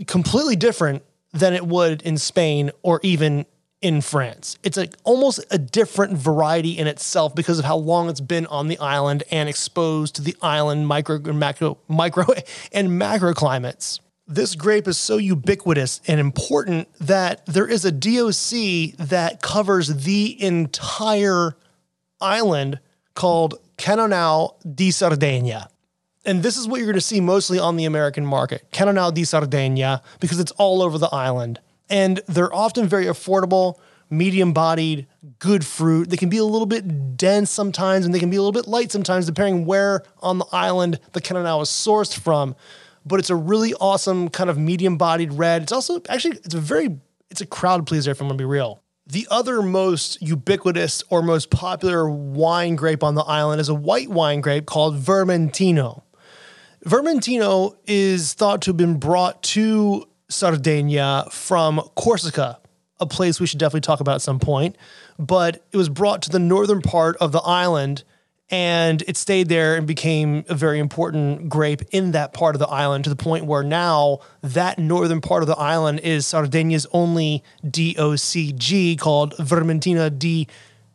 completely 0.07 0.55
different 0.55 1.03
than 1.33 1.53
it 1.53 1.65
would 1.65 2.01
in 2.03 2.17
Spain 2.17 2.71
or 2.81 2.99
even 3.03 3.45
in 3.81 4.01
France. 4.01 4.57
It's 4.63 4.77
like 4.77 4.95
almost 5.03 5.43
a 5.51 5.57
different 5.57 6.17
variety 6.17 6.77
in 6.77 6.87
itself 6.87 7.33
because 7.33 7.59
of 7.59 7.65
how 7.65 7.77
long 7.77 8.09
it's 8.09 8.19
been 8.19 8.45
on 8.47 8.67
the 8.67 8.77
island 8.79 9.23
and 9.31 9.47
exposed 9.47 10.15
to 10.15 10.21
the 10.21 10.35
island 10.41 10.87
micro 10.87 11.15
and 11.15 11.39
macro, 11.39 11.77
micro 11.87 12.25
and 12.71 12.97
macro 12.97 13.33
climates. 13.33 13.99
This 14.27 14.53
grape 14.53 14.87
is 14.87 14.97
so 14.97 15.17
ubiquitous 15.17 16.01
and 16.07 16.19
important 16.19 16.87
that 16.99 17.45
there 17.47 17.67
is 17.67 17.83
a 17.83 17.91
DOC 17.91 19.07
that 19.07 19.41
covers 19.41 20.03
the 20.03 20.41
entire 20.43 21.55
island 22.21 22.79
called 23.15 23.55
Cannonau 23.77 24.55
di 24.75 24.91
Sardegna. 24.91 25.67
And 26.25 26.43
this 26.43 26.57
is 26.57 26.67
what 26.67 26.77
you're 26.77 26.87
going 26.87 26.95
to 26.95 27.01
see 27.01 27.21
mostly 27.21 27.59
on 27.59 27.77
the 27.77 27.85
American 27.85 28.25
market 28.25 28.69
Cannonau 28.71 29.13
di 29.13 29.23
Sardegna, 29.23 30.01
because 30.19 30.39
it's 30.39 30.51
all 30.53 30.81
over 30.81 30.97
the 30.97 31.09
island. 31.13 31.59
And 31.89 32.21
they're 32.27 32.53
often 32.53 32.87
very 32.87 33.05
affordable, 33.05 33.79
medium 34.09 34.53
bodied, 34.53 35.07
good 35.39 35.65
fruit. 35.65 36.09
They 36.09 36.17
can 36.17 36.29
be 36.29 36.37
a 36.37 36.43
little 36.43 36.67
bit 36.67 37.17
dense 37.17 37.49
sometimes, 37.49 38.05
and 38.05 38.13
they 38.13 38.19
can 38.19 38.29
be 38.29 38.37
a 38.37 38.41
little 38.41 38.51
bit 38.51 38.67
light 38.67 38.91
sometimes, 38.91 39.25
depending 39.25 39.65
where 39.65 40.03
on 40.21 40.37
the 40.37 40.45
island 40.51 40.99
the 41.13 41.21
Cannonau 41.21 41.61
is 41.61 41.69
sourced 41.69 42.17
from. 42.17 42.55
But 43.05 43.19
it's 43.19 43.29
a 43.29 43.35
really 43.35 43.73
awesome 43.75 44.29
kind 44.29 44.49
of 44.49 44.57
medium 44.57 44.97
bodied 44.97 45.33
red. 45.33 45.63
It's 45.63 45.71
also 45.71 46.01
actually, 46.09 46.37
it's 46.43 46.53
a 46.53 46.59
very, 46.59 46.99
it's 47.31 47.41
a 47.41 47.45
crowd 47.45 47.87
pleaser 47.87 48.11
if 48.11 48.21
I'm 48.21 48.27
going 48.27 48.37
to 48.37 48.41
be 48.41 48.45
real. 48.45 48.83
The 49.09 49.27
other 49.31 49.63
most 49.63 50.21
ubiquitous 50.21 51.03
or 51.09 51.23
most 51.23 51.49
popular 51.49 52.07
wine 52.07 52.75
grape 52.75 53.03
on 53.03 53.15
the 53.15 53.23
island 53.23 53.59
is 53.59 53.67
a 53.67 53.73
white 53.73 54.07
wine 54.07 54.39
grape 54.39 54.67
called 54.67 54.99
Vermentino. 54.99 56.03
Vermentino 56.85 57.75
is 57.87 58.33
thought 58.33 58.61
to 58.61 58.69
have 58.69 58.77
been 58.77 58.99
brought 58.99 59.41
to 59.41 60.07
Sardinia 60.29 61.25
from 61.31 61.81
Corsica, 61.95 62.59
a 62.99 63.07
place 63.07 63.39
we 63.39 63.47
should 63.47 63.57
definitely 63.57 63.81
talk 63.81 63.99
about 63.99 64.15
at 64.15 64.21
some 64.21 64.39
point. 64.39 64.77
But 65.17 65.65
it 65.71 65.77
was 65.77 65.89
brought 65.89 66.21
to 66.23 66.29
the 66.29 66.37
northern 66.37 66.83
part 66.83 67.17
of 67.17 67.31
the 67.31 67.41
island 67.41 68.03
and 68.49 69.03
it 69.07 69.15
stayed 69.15 69.47
there 69.47 69.75
and 69.75 69.85
became 69.85 70.43
a 70.49 70.55
very 70.55 70.79
important 70.79 71.49
grape 71.49 71.81
in 71.91 72.11
that 72.11 72.33
part 72.33 72.55
of 72.55 72.59
the 72.59 72.67
island 72.67 73.03
to 73.03 73.09
the 73.09 73.15
point 73.15 73.45
where 73.45 73.63
now 73.63 74.19
that 74.41 74.79
northern 74.79 75.21
part 75.21 75.43
of 75.43 75.47
the 75.47 75.57
island 75.57 75.99
is 75.99 76.25
Sardinia's 76.25 76.87
only 76.91 77.43
DOCG 77.63 78.97
called 78.99 79.35
Vermentino 79.37 80.09
di 80.17 80.47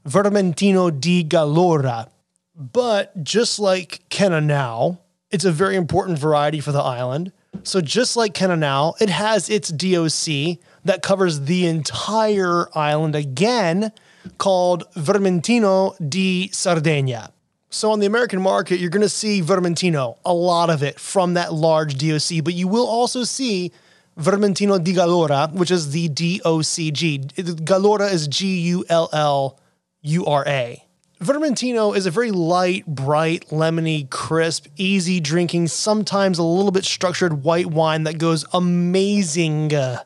Vermentino 0.06 0.90
di 1.00 1.24
Gallura. 1.24 2.08
But 2.56 3.24
just 3.24 3.58
like 3.58 4.02
Cannonau, 4.10 4.98
it's 5.30 5.44
a 5.44 5.52
very 5.52 5.76
important 5.76 6.18
variety 6.18 6.60
for 6.60 6.72
the 6.72 6.82
island. 6.82 7.32
So 7.62 7.80
just 7.80 8.16
like 8.16 8.34
Cannonau, 8.34 9.00
it 9.00 9.08
has 9.08 9.48
its 9.48 9.70
DOC 9.70 10.58
that 10.84 11.02
covers 11.02 11.42
the 11.42 11.66
entire 11.66 12.66
island 12.76 13.14
again 13.14 13.92
called 14.38 14.84
Vermentino 14.94 15.96
di 16.08 16.48
Sardegna. 16.48 17.30
So 17.74 17.90
on 17.90 17.98
the 17.98 18.06
American 18.06 18.40
market, 18.40 18.78
you're 18.78 18.88
going 18.88 19.02
to 19.02 19.08
see 19.08 19.42
Vermentino, 19.42 20.16
a 20.24 20.32
lot 20.32 20.70
of 20.70 20.84
it 20.84 21.00
from 21.00 21.34
that 21.34 21.52
large 21.52 21.98
DOC, 21.98 22.44
but 22.44 22.54
you 22.54 22.68
will 22.68 22.86
also 22.86 23.24
see 23.24 23.72
Vermentino 24.16 24.82
di 24.82 24.92
Gallura, 24.92 25.52
which 25.52 25.72
is 25.72 25.90
the 25.90 26.08
DOCG. 26.08 27.32
Gallura 27.64 28.12
is 28.12 28.28
G 28.28 28.60
U 28.60 28.84
L 28.88 29.08
L 29.12 29.58
U 30.02 30.24
R 30.24 30.44
A. 30.46 30.84
Vermentino 31.20 31.96
is 31.96 32.06
a 32.06 32.12
very 32.12 32.30
light, 32.30 32.86
bright, 32.86 33.48
lemony, 33.48 34.08
crisp, 34.08 34.68
easy 34.76 35.18
drinking, 35.18 35.66
sometimes 35.66 36.38
a 36.38 36.44
little 36.44 36.70
bit 36.70 36.84
structured 36.84 37.42
white 37.42 37.66
wine 37.66 38.04
that 38.04 38.18
goes 38.18 38.44
amazing 38.52 39.74
uh, 39.74 40.04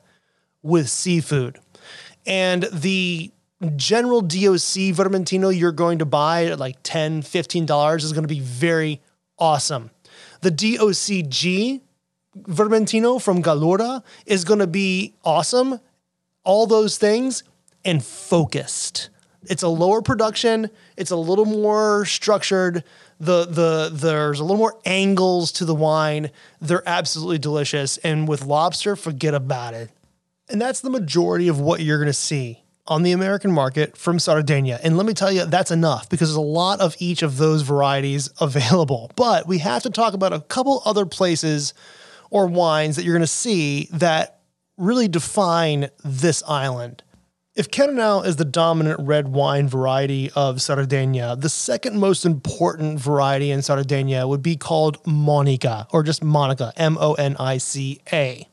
with 0.63 0.89
seafood. 0.89 1.59
And 2.25 2.63
the 2.73 3.31
general 3.77 4.21
DOC 4.21 4.95
Vermentino 4.95 5.57
you're 5.57 5.73
going 5.73 5.99
to 5.99 6.05
buy 6.05 6.47
at 6.47 6.59
like 6.59 6.83
$10, 6.83 7.21
$15 7.21 7.97
is 8.05 8.13
going 8.13 8.23
to 8.23 8.29
be 8.29 8.41
very 8.41 9.01
awesome. 9.39 9.91
The 10.43 10.51
DOCG 10.51 11.81
Vermentino 12.43 13.21
from 13.21 13.43
Gallura 13.43 14.03
is 14.27 14.45
going 14.45 14.61
to 14.61 14.67
be 14.67 15.15
awesome. 15.25 15.81
All 16.45 16.67
those 16.67 16.99
things 16.99 17.43
and 17.85 18.05
focused. 18.05 19.11
It's 19.45 19.63
a 19.63 19.69
lower 19.69 20.03
production, 20.03 20.71
it's 20.97 21.11
a 21.11 21.17
little 21.17 21.45
more 21.45 22.05
structured. 22.05 22.85
The 23.21 23.47
the 23.47 23.91
there's 23.93 24.39
a 24.39 24.45
little 24.45 24.59
more 24.59 24.79
angles 24.85 25.51
to 25.53 25.65
the 25.65 25.75
wine. 25.75 26.31
They're 26.61 26.87
absolutely 26.87 27.39
delicious 27.39 27.99
and 27.99 28.29
with 28.29 28.45
lobster 28.45 28.95
forget 28.95 29.35
about 29.35 29.75
it. 29.75 29.91
And 30.49 30.61
that's 30.61 30.81
the 30.81 30.91
majority 30.91 31.49
of 31.49 31.61
what 31.61 31.81
you're 31.81 31.99
going 31.99 32.07
to 32.07 32.13
see 32.13 32.63
on 32.89 33.03
the 33.03 33.13
American 33.13 33.53
market 33.53 33.97
from 33.97 34.19
Sardinia. 34.19 34.81
And 34.83 34.97
let 34.97 35.07
me 35.07 35.13
tell 35.15 35.31
you, 35.31 35.45
that's 35.45 35.71
enough 35.71 36.09
because 36.09 36.29
there's 36.29 36.37
a 36.37 36.41
lot 36.41 36.81
of 36.81 36.97
each 36.99 37.23
of 37.23 37.37
those 37.37 37.63
varieties 37.63 38.31
available. 38.41 39.13
But 39.15 39.47
we 39.47 39.59
have 39.59 39.83
to 39.85 39.91
talk 39.91 40.15
about 40.15 40.33
a 40.33 40.41
couple 40.41 40.83
other 40.85 41.07
places 41.07 41.75
or 42.31 42.47
wines 42.47 42.97
that 42.97 43.05
you're 43.05 43.15
going 43.15 43.21
to 43.21 43.27
see 43.27 43.89
that 43.93 44.41
really 44.77 45.09
define 45.09 45.89
this 46.05 46.43
island. 46.49 47.03
If 47.55 47.71
Cannonau 47.71 48.25
is 48.25 48.37
the 48.37 48.45
dominant 48.45 49.01
red 49.01 49.29
wine 49.29 49.69
variety 49.69 50.31
of 50.37 50.63
Sardinia, 50.63 51.35
the 51.35 51.49
second 51.49 51.99
most 51.99 52.25
important 52.25 53.01
variety 53.01 53.51
in 53.51 53.63
Sardinia 53.63 54.29
would 54.29 54.43
be 54.43 54.55
called 54.55 55.05
Monica, 55.05 55.89
or 55.91 56.05
just 56.05 56.23
Monica, 56.23 56.73
M 56.77 56.97
O 57.01 57.15
N 57.15 57.35
I 57.41 57.59
C 57.59 58.01
A. 58.13 58.49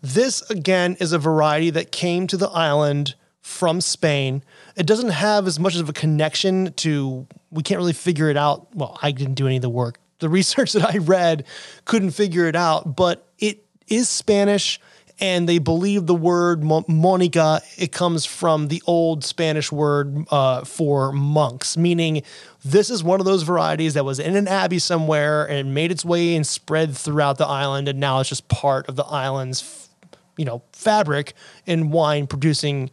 This, 0.00 0.40
again, 0.50 0.96
is 0.98 1.12
a 1.12 1.18
variety 1.18 1.68
that 1.70 1.92
came 1.92 2.26
to 2.28 2.38
the 2.38 2.48
island 2.48 3.16
from 3.42 3.80
Spain. 3.80 4.42
It 4.76 4.86
doesn't 4.86 5.10
have 5.10 5.46
as 5.46 5.58
much 5.58 5.76
of 5.76 5.88
a 5.88 5.92
connection 5.92 6.72
to, 6.74 7.26
we 7.50 7.62
can't 7.62 7.78
really 7.78 7.92
figure 7.92 8.30
it 8.30 8.36
out. 8.36 8.74
Well, 8.74 8.98
I 9.02 9.10
didn't 9.10 9.34
do 9.34 9.46
any 9.46 9.56
of 9.56 9.62
the 9.62 9.70
work. 9.70 9.98
The 10.20 10.28
research 10.30 10.72
that 10.72 10.94
I 10.94 10.98
read 10.98 11.44
couldn't 11.84 12.12
figure 12.12 12.46
it 12.46 12.56
out, 12.56 12.96
but 12.96 13.28
it 13.38 13.64
is 13.88 14.08
Spanish 14.08 14.80
and 15.22 15.48
they 15.48 15.58
believe 15.58 16.06
the 16.06 16.16
word 16.16 16.64
Monica, 16.64 17.62
it 17.76 17.92
comes 17.92 18.24
from 18.24 18.68
the 18.68 18.82
old 18.86 19.24
Spanish 19.24 19.70
word 19.70 20.24
uh, 20.32 20.64
for 20.64 21.12
monks, 21.12 21.76
meaning 21.76 22.24
this 22.64 22.90
is 22.90 23.04
one 23.04 23.20
of 23.20 23.26
those 23.26 23.44
varieties 23.44 23.94
that 23.94 24.04
was 24.04 24.18
in 24.18 24.34
an 24.34 24.48
abbey 24.48 24.80
somewhere 24.80 25.44
and 25.44 25.74
made 25.74 25.92
its 25.92 26.04
way 26.04 26.34
and 26.34 26.44
spread 26.44 26.96
throughout 26.96 27.38
the 27.38 27.46
island, 27.46 27.86
and 27.86 28.00
now 28.00 28.18
it's 28.18 28.30
just 28.30 28.48
part 28.48 28.88
of 28.88 28.96
the 28.96 29.04
island's, 29.04 29.88
you 30.36 30.44
know, 30.44 30.62
fabric 30.72 31.34
in 31.66 31.92
wine 31.92 32.26
producing 32.26 32.90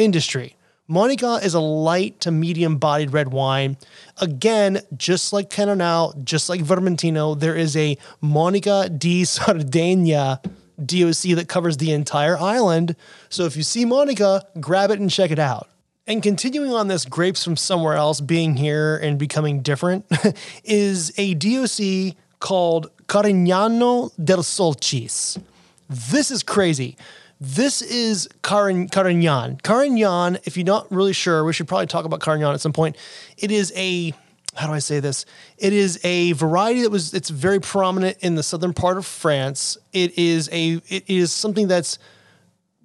industry. 0.00 0.56
Monica 0.88 1.38
is 1.42 1.54
a 1.54 1.60
light 1.60 2.18
to 2.20 2.32
medium 2.32 2.78
bodied 2.78 3.12
red 3.12 3.28
wine. 3.28 3.76
Again, 4.16 4.80
just 4.96 5.32
like 5.32 5.48
Cannonau, 5.48 6.24
just 6.24 6.48
like 6.48 6.62
Vermentino, 6.62 7.38
there 7.38 7.54
is 7.54 7.76
a 7.76 7.96
Monica 8.20 8.88
di 8.98 9.22
Sardegna 9.22 10.40
DOC 10.84 11.36
that 11.36 11.46
covers 11.48 11.76
the 11.76 11.92
entire 11.92 12.36
island. 12.36 12.96
So 13.28 13.44
if 13.44 13.56
you 13.56 13.62
see 13.62 13.84
Monica, 13.84 14.44
grab 14.58 14.90
it 14.90 14.98
and 14.98 15.10
check 15.10 15.30
it 15.30 15.38
out. 15.38 15.68
And 16.08 16.24
continuing 16.24 16.72
on 16.72 16.88
this 16.88 17.04
grapes 17.04 17.44
from 17.44 17.56
somewhere 17.56 17.94
else 17.94 18.20
being 18.20 18.56
here 18.56 18.96
and 18.96 19.16
becoming 19.16 19.62
different 19.62 20.06
is 20.64 21.12
a 21.16 21.34
DOC 21.34 22.16
called 22.40 22.90
Carignano 23.06 24.10
del 24.22 24.42
Sulcis. 24.42 25.40
This 25.88 26.32
is 26.32 26.42
crazy. 26.42 26.96
This 27.42 27.80
is 27.80 28.28
Carin, 28.42 28.90
Carignan. 28.90 29.62
Carignan, 29.62 30.38
if 30.44 30.58
you're 30.58 30.66
not 30.66 30.92
really 30.92 31.14
sure, 31.14 31.42
we 31.42 31.54
should 31.54 31.66
probably 31.66 31.86
talk 31.86 32.04
about 32.04 32.20
Carignan 32.20 32.52
at 32.52 32.60
some 32.60 32.74
point. 32.74 32.96
It 33.38 33.50
is 33.50 33.72
a 33.74 34.12
how 34.56 34.66
do 34.66 34.72
I 34.74 34.80
say 34.80 35.00
this? 35.00 35.24
It 35.56 35.72
is 35.72 36.04
a 36.04 36.32
variety 36.32 36.82
that 36.82 36.90
was 36.90 37.14
it's 37.14 37.30
very 37.30 37.58
prominent 37.58 38.18
in 38.20 38.34
the 38.34 38.42
southern 38.42 38.74
part 38.74 38.98
of 38.98 39.06
France. 39.06 39.78
It 39.94 40.18
is 40.18 40.50
a 40.52 40.82
it 40.88 41.08
is 41.08 41.32
something 41.32 41.66
that's 41.66 41.98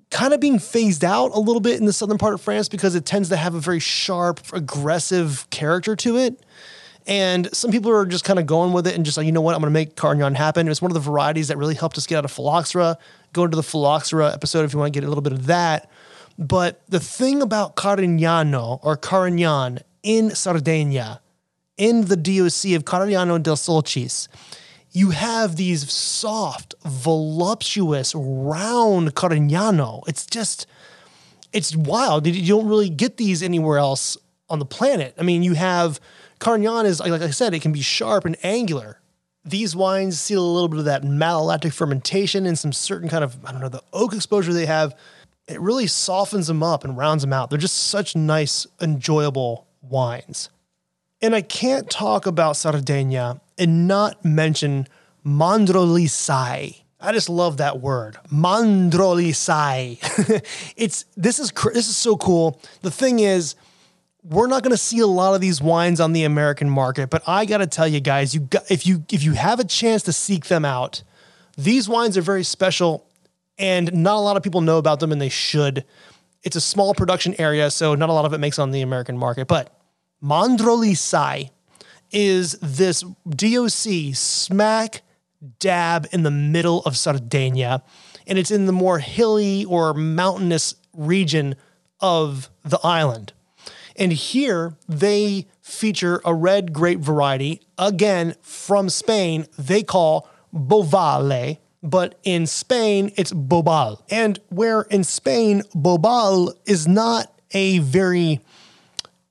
kind 0.10 0.34
of 0.34 0.40
being 0.40 0.60
phased 0.60 1.04
out 1.04 1.32
a 1.34 1.40
little 1.40 1.60
bit 1.60 1.78
in 1.78 1.86
the 1.86 1.92
southern 1.92 2.18
part 2.18 2.34
of 2.34 2.40
France 2.40 2.70
because 2.70 2.96
it 2.96 3.04
tends 3.06 3.28
to 3.30 3.36
have 3.36 3.56
a 3.56 3.60
very 3.60 3.82
sharp, 3.82 4.40
aggressive 4.54 5.50
character 5.50 5.98
to 5.98 6.16
it. 6.16 6.40
And 7.08 7.54
some 7.56 7.72
people 7.72 7.92
are 7.92 8.06
just 8.06 8.24
kind 8.24 8.40
of 8.40 8.46
going 8.46 8.74
with 8.74 8.88
it 8.88 8.96
and 8.96 9.06
just 9.06 9.18
like, 9.18 9.26
you 9.26 9.32
know 9.32 9.42
what, 9.42 9.54
I'm 9.54 9.62
going 9.62 9.72
to 9.72 9.74
make 9.74 9.96
Carignan 9.96 10.36
happen. 10.36 10.68
It's 10.68 10.82
one 10.82 10.90
of 10.90 10.96
the 10.96 11.00
varieties 11.00 11.50
that 11.50 11.58
really 11.58 11.76
helped 11.76 11.98
us 11.98 12.08
get 12.08 12.18
out 12.18 12.26
of 12.26 12.32
phylloxera. 12.32 12.98
Go 13.34 13.44
into 13.44 13.56
the 13.56 13.64
phylloxera 13.64 14.34
episode 14.34 14.66
if 14.66 14.74
you 14.74 14.80
want 14.80 14.94
to 14.94 15.00
get 15.00 15.06
a 15.06 15.10
little 15.10 15.22
bit 15.22 15.34
of 15.34 15.46
that. 15.46 15.90
But 16.38 16.82
the 16.90 17.00
thing 17.00 17.42
about 17.42 17.76
Carignano 17.76 18.80
or 18.82 18.98
Carignan 18.98 19.80
in 20.02 20.32
Sardinia, 20.32 21.22
in 21.78 22.06
the 22.06 22.16
DOC 22.16 22.76
of 22.76 22.86
Carignano 22.86 23.42
del 23.42 23.56
Sulcis, 23.56 24.28
you 24.92 25.12
have 25.12 25.58
these 25.58 25.92
soft, 25.92 26.74
voluptuous, 26.86 28.16
round 28.16 29.14
Carignano. 29.14 30.04
It's 30.08 30.26
just, 30.26 30.68
it's 31.54 31.76
wild. 31.76 32.26
You 32.26 32.56
don't 32.56 32.68
really 32.68 32.90
get 32.90 33.18
these 33.18 33.44
anywhere 33.44 33.78
else 33.78 34.18
on 34.50 34.60
the 34.60 34.66
planet. 34.66 35.14
I 35.18 35.24
mean, 35.24 35.44
you 35.44 35.54
have 35.54 36.00
Carignan 36.40 36.86
is, 36.86 37.00
like 37.00 37.22
I 37.22 37.30
said, 37.30 37.54
it 37.54 37.62
can 37.62 37.72
be 37.72 37.82
sharp 37.82 38.26
and 38.26 38.38
angular. 38.44 39.00
These 39.44 39.76
wines 39.76 40.20
see 40.20 40.34
a 40.34 40.42
little 40.42 40.68
bit 40.68 40.80
of 40.80 40.86
that 40.86 41.04
malolactic 41.04 41.74
fermentation 41.74 42.46
and 42.46 42.58
some 42.58 42.74
certain 42.74 43.10
kind 43.10 43.24
of, 43.24 43.38
I 43.46 43.52
don't 43.52 43.62
know, 43.62 43.70
the 43.70 43.84
oak 43.94 44.14
exposure 44.14 44.54
they 44.54 44.66
have. 44.66 44.96
It 45.48 45.60
really 45.62 45.88
softens 45.88 46.48
them 46.48 46.64
up 46.64 46.84
and 46.84 46.98
rounds 46.98 47.22
them 47.22 47.32
out. 47.32 47.50
They're 47.50 47.60
just 47.60 47.88
such 47.88 48.16
nice, 48.16 48.66
enjoyable 48.82 49.68
wines. 49.82 50.50
And 51.22 51.36
I 51.36 51.42
can't 51.42 51.90
talk 51.90 52.26
about 52.26 52.58
Sardinia 52.58 53.40
and 53.58 53.88
not 53.88 54.26
mention 54.26 54.88
Mandrolisai. 55.26 56.82
I 57.00 57.12
just 57.12 57.30
love 57.30 57.58
that 57.58 57.82
word, 57.82 58.18
Mandrolisai. 58.32 60.00
it's 60.78 61.06
this 61.16 61.40
is 61.40 61.52
this 61.74 61.88
is 61.88 61.98
so 61.98 62.18
cool. 62.18 62.60
The 62.82 62.92
thing 62.92 63.20
is, 63.20 63.56
we're 64.28 64.48
not 64.48 64.64
going 64.64 64.72
to 64.72 64.78
see 64.78 65.00
a 65.00 65.08
lot 65.08 65.36
of 65.36 65.42
these 65.42 65.62
wines 65.62 66.00
on 66.00 66.14
the 66.14 66.24
American 66.24 66.70
market, 66.70 67.10
but 67.10 67.22
I 67.28 67.46
got 67.46 67.60
to 67.60 67.68
tell 67.68 67.88
you 67.88 68.00
guys, 68.00 68.34
you 68.34 68.42
got, 68.42 68.70
if 68.72 68.88
you 68.88 69.06
if 69.12 69.24
you 69.24 69.34
have 69.34 69.60
a 69.60 69.64
chance 69.64 70.04
to 70.04 70.14
seek 70.14 70.46
them 70.46 70.66
out, 70.66 71.04
these 71.58 71.88
wines 71.88 72.18
are 72.18 72.22
very 72.22 72.44
special 72.44 73.08
and 73.58 73.94
not 73.94 74.18
a 74.18 74.20
lot 74.20 74.36
of 74.36 74.44
people 74.44 74.62
know 74.62 74.78
about 74.78 75.00
them 75.00 75.12
and 75.12 75.22
they 75.22 75.30
should. 75.30 75.86
It's 76.44 76.56
a 76.56 76.62
small 76.62 76.94
production 76.94 77.36
area, 77.40 77.70
so 77.72 77.96
not 77.96 78.10
a 78.10 78.14
lot 78.14 78.26
of 78.26 78.34
it 78.34 78.40
makes 78.40 78.60
on 78.60 78.72
the 78.72 78.82
American 78.82 79.18
market, 79.18 79.48
but 79.48 79.80
Mandrolisai 80.24 81.52
is 82.12 82.54
this 82.62 83.04
DOC 83.30 84.16
smack 84.16 85.02
dab 85.60 86.08
in 86.12 86.24
the 86.24 86.32
middle 86.32 86.82
of 86.82 86.98
Sardinia, 86.98 87.84
and 88.26 88.38
it's 88.40 88.52
in 88.52 88.66
the 88.66 88.72
more 88.72 89.00
hilly 89.00 89.66
or 89.66 89.94
mountainous 89.94 90.76
region 90.94 91.56
of 92.00 92.50
the 92.64 92.80
island. 92.84 93.34
And 93.96 94.12
here 94.12 94.76
they 94.88 95.48
feature 95.62 96.22
a 96.26 96.34
red 96.34 96.74
grape 96.74 97.00
variety, 97.00 97.62
again 97.78 98.36
from 98.42 98.90
Spain, 98.90 99.48
they 99.58 99.84
call 99.84 100.30
Bovale, 100.54 101.58
but 101.82 102.20
in 102.24 102.48
Spain 102.48 103.12
it's 103.16 103.32
Bobal. 103.32 104.02
And 104.10 104.40
where 104.50 104.82
in 104.84 105.04
Spain, 105.04 105.62
Bobal 105.74 106.54
is 106.66 106.88
not 106.88 107.32
a 107.52 107.80
very 107.80 108.42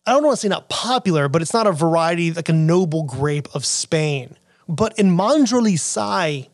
I 0.07 0.13
don't 0.13 0.23
want 0.23 0.37
to 0.37 0.41
say 0.43 0.49
not 0.49 0.69
popular, 0.69 1.29
but 1.31 1.41
it's 1.41 1.55
not 1.55 1.67
a 1.67 1.73
variety 1.73 2.31
like 2.31 2.51
a 2.51 2.53
noble 2.53 3.05
grape 3.05 3.49
of 3.55 3.65
Spain. 3.65 4.37
But 4.69 4.99
in 4.99 5.17
Mandrolisai 5.17 6.49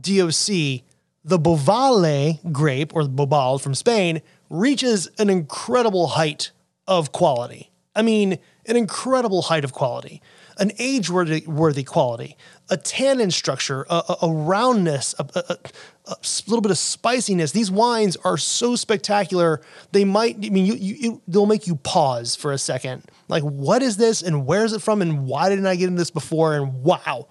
DOC, 0.00 0.82
the 1.22 1.38
Bovale 1.38 2.52
grape 2.52 2.94
or 2.94 3.02
Bobal 3.02 3.60
from 3.60 3.74
Spain 3.74 4.22
reaches 4.48 5.08
an 5.18 5.28
incredible 5.28 6.06
height 6.08 6.52
of 6.86 7.12
quality. 7.12 7.70
I 7.94 8.02
mean, 8.02 8.38
an 8.66 8.76
incredible 8.76 9.42
height 9.42 9.64
of 9.64 9.72
quality, 9.72 10.20
an 10.58 10.72
age 10.78 11.08
worthy 11.10 11.84
quality, 11.84 12.36
a 12.68 12.76
tannin 12.76 13.30
structure, 13.30 13.86
a, 13.88 14.02
a, 14.08 14.16
a 14.22 14.32
roundness, 14.32 15.14
a, 15.18 15.26
a, 15.34 16.16
little 16.46 16.60
bit 16.60 16.70
of 16.70 16.78
spiciness. 16.78 17.52
These 17.52 17.70
wines 17.70 18.16
are 18.16 18.36
so 18.36 18.76
spectacular. 18.76 19.60
They 19.92 20.04
might, 20.04 20.36
I 20.36 20.50
mean, 20.50 20.66
you, 20.66 20.74
you, 20.74 21.22
they'll 21.26 21.46
make 21.46 21.66
you 21.66 21.76
pause 21.76 22.36
for 22.36 22.52
a 22.52 22.58
second. 22.58 23.04
Like, 23.28 23.42
what 23.42 23.82
is 23.82 23.96
this 23.96 24.22
and 24.22 24.46
where 24.46 24.64
is 24.64 24.72
it 24.72 24.82
from 24.82 25.02
and 25.02 25.26
why 25.26 25.48
didn't 25.48 25.66
I 25.66 25.76
get 25.76 25.88
in 25.88 25.96
this 25.96 26.10
before? 26.10 26.54
And 26.54 26.82
wow. 26.82 27.28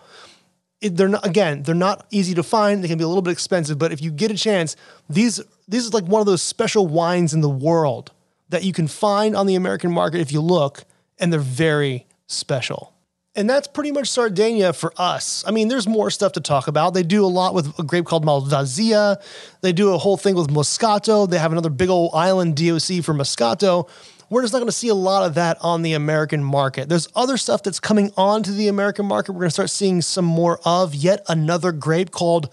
It, 0.81 0.97
they're 0.97 1.07
not, 1.07 1.25
again, 1.25 1.63
they're 1.63 1.75
not 1.75 2.05
easy 2.11 2.33
to 2.35 2.43
find. 2.43 2.83
They 2.83 2.87
can 2.87 2.97
be 2.97 3.03
a 3.03 3.07
little 3.07 3.21
bit 3.21 3.31
expensive, 3.31 3.77
but 3.77 3.91
if 3.91 4.01
you 4.01 4.11
get 4.11 4.29
a 4.31 4.35
chance, 4.35 4.75
these, 5.09 5.41
this 5.67 5.85
is 5.85 5.93
like 5.93 6.03
one 6.05 6.19
of 6.19 6.25
those 6.25 6.41
special 6.41 6.87
wines 6.87 7.33
in 7.33 7.41
the 7.41 7.49
world 7.49 8.11
that 8.49 8.63
you 8.63 8.73
can 8.73 8.87
find 8.87 9.35
on 9.35 9.47
the 9.47 9.55
American 9.55 9.91
market 9.91 10.21
if 10.21 10.31
you 10.31 10.41
look, 10.41 10.83
and 11.19 11.31
they're 11.31 11.39
very 11.39 12.05
special. 12.27 12.93
And 13.37 13.49
that's 13.49 13.67
pretty 13.67 13.91
much 13.91 14.07
Sardinia 14.07 14.71
for 14.71 14.93
us. 14.97 15.43
I 15.45 15.51
mean, 15.51 15.67
there's 15.67 15.87
more 15.87 16.09
stuff 16.09 16.31
to 16.33 16.39
talk 16.39 16.67
about. 16.67 16.93
They 16.93 17.03
do 17.03 17.25
a 17.25 17.27
lot 17.27 17.53
with 17.53 17.77
a 17.77 17.83
grape 17.83 18.05
called 18.05 18.25
Malvasia. 18.25 19.21
They 19.61 19.73
do 19.73 19.93
a 19.93 19.97
whole 19.97 20.15
thing 20.15 20.35
with 20.35 20.47
Moscato. 20.47 21.29
They 21.29 21.37
have 21.37 21.51
another 21.51 21.69
big 21.69 21.89
old 21.89 22.11
island 22.13 22.55
DOC 22.55 23.03
for 23.03 23.13
Moscato. 23.13 23.89
We're 24.29 24.41
just 24.41 24.53
not 24.53 24.59
going 24.59 24.69
to 24.69 24.71
see 24.71 24.87
a 24.87 24.95
lot 24.95 25.25
of 25.25 25.35
that 25.35 25.57
on 25.61 25.81
the 25.81 25.93
American 25.93 26.43
market. 26.43 26.87
There's 26.87 27.09
other 27.13 27.35
stuff 27.37 27.61
that's 27.61 27.79
coming 27.79 28.11
onto 28.15 28.53
the 28.53 28.69
American 28.69 29.05
market. 29.05 29.33
We're 29.33 29.41
going 29.41 29.49
to 29.49 29.53
start 29.53 29.69
seeing 29.69 30.01
some 30.01 30.25
more 30.25 30.59
of 30.65 30.95
yet 30.95 31.23
another 31.27 31.73
grape 31.73 32.11
called 32.11 32.51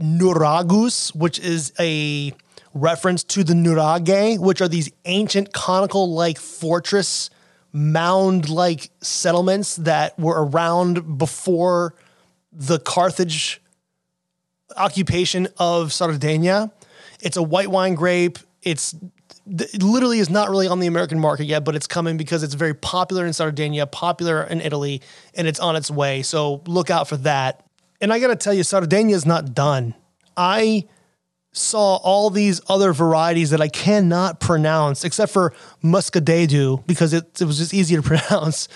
Nuragus, 0.00 1.14
which 1.14 1.38
is 1.38 1.72
a 1.80 2.32
reference 2.74 3.24
to 3.24 3.44
the 3.44 3.54
Nuraghe, 3.54 4.38
which 4.38 4.60
are 4.60 4.68
these 4.68 4.90
ancient 5.04 5.52
conical 5.52 6.12
like 6.12 6.38
fortress 6.38 7.30
mound 7.72 8.48
like 8.48 8.90
settlements 9.00 9.76
that 9.76 10.18
were 10.18 10.44
around 10.44 11.18
before 11.18 11.94
the 12.52 12.78
Carthage 12.78 13.60
occupation 14.76 15.48
of 15.58 15.92
Sardinia. 15.92 16.70
It's 17.20 17.36
a 17.36 17.42
white 17.42 17.68
wine 17.68 17.94
grape. 17.94 18.38
It's 18.62 18.94
it 19.46 19.82
literally 19.82 20.20
is 20.20 20.30
not 20.30 20.48
really 20.48 20.68
on 20.68 20.80
the 20.80 20.86
American 20.86 21.18
market 21.18 21.44
yet, 21.44 21.64
but 21.64 21.74
it's 21.74 21.86
coming 21.86 22.16
because 22.16 22.42
it's 22.42 22.54
very 22.54 22.74
popular 22.74 23.26
in 23.26 23.32
Sardinia, 23.32 23.86
popular 23.86 24.42
in 24.44 24.60
Italy, 24.60 25.02
and 25.34 25.48
it's 25.48 25.58
on 25.58 25.76
its 25.76 25.90
way. 25.90 26.22
So 26.22 26.62
look 26.66 26.90
out 26.90 27.08
for 27.08 27.16
that. 27.18 27.64
And 28.00 28.12
I 28.12 28.20
got 28.20 28.28
to 28.28 28.36
tell 28.36 28.54
you, 28.54 28.62
Sardinia 28.62 29.16
is 29.16 29.26
not 29.26 29.54
done. 29.54 29.94
I 30.36 30.84
saw 31.52 31.96
all 31.96 32.30
these 32.30 32.60
other 32.68 32.92
varieties 32.92 33.50
that 33.50 33.60
I 33.60 33.68
cannot 33.68 34.40
pronounce, 34.40 35.04
except 35.04 35.32
for 35.32 35.52
Muscadadu, 35.82 36.86
because 36.86 37.12
it, 37.12 37.40
it 37.40 37.44
was 37.44 37.58
just 37.58 37.74
easy 37.74 37.96
to 37.96 38.02
pronounce. 38.16 38.68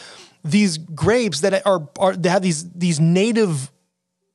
These 0.45 0.79
grapes 0.79 1.41
that 1.41 1.67
are, 1.67 1.89
are 1.99 2.15
they 2.17 2.29
have 2.29 2.43
these 2.43 2.69
these 2.73 3.01
native 3.01 3.71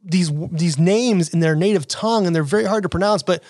these 0.04 0.32
these 0.52 0.80
names 0.80 1.30
in 1.30 1.40
their 1.40 1.56
native 1.56 1.88
tongue, 1.88 2.26
and 2.26 2.36
they're 2.36 2.44
very 2.44 2.66
hard 2.66 2.84
to 2.84 2.90
pronounce, 2.90 3.22
but 3.22 3.44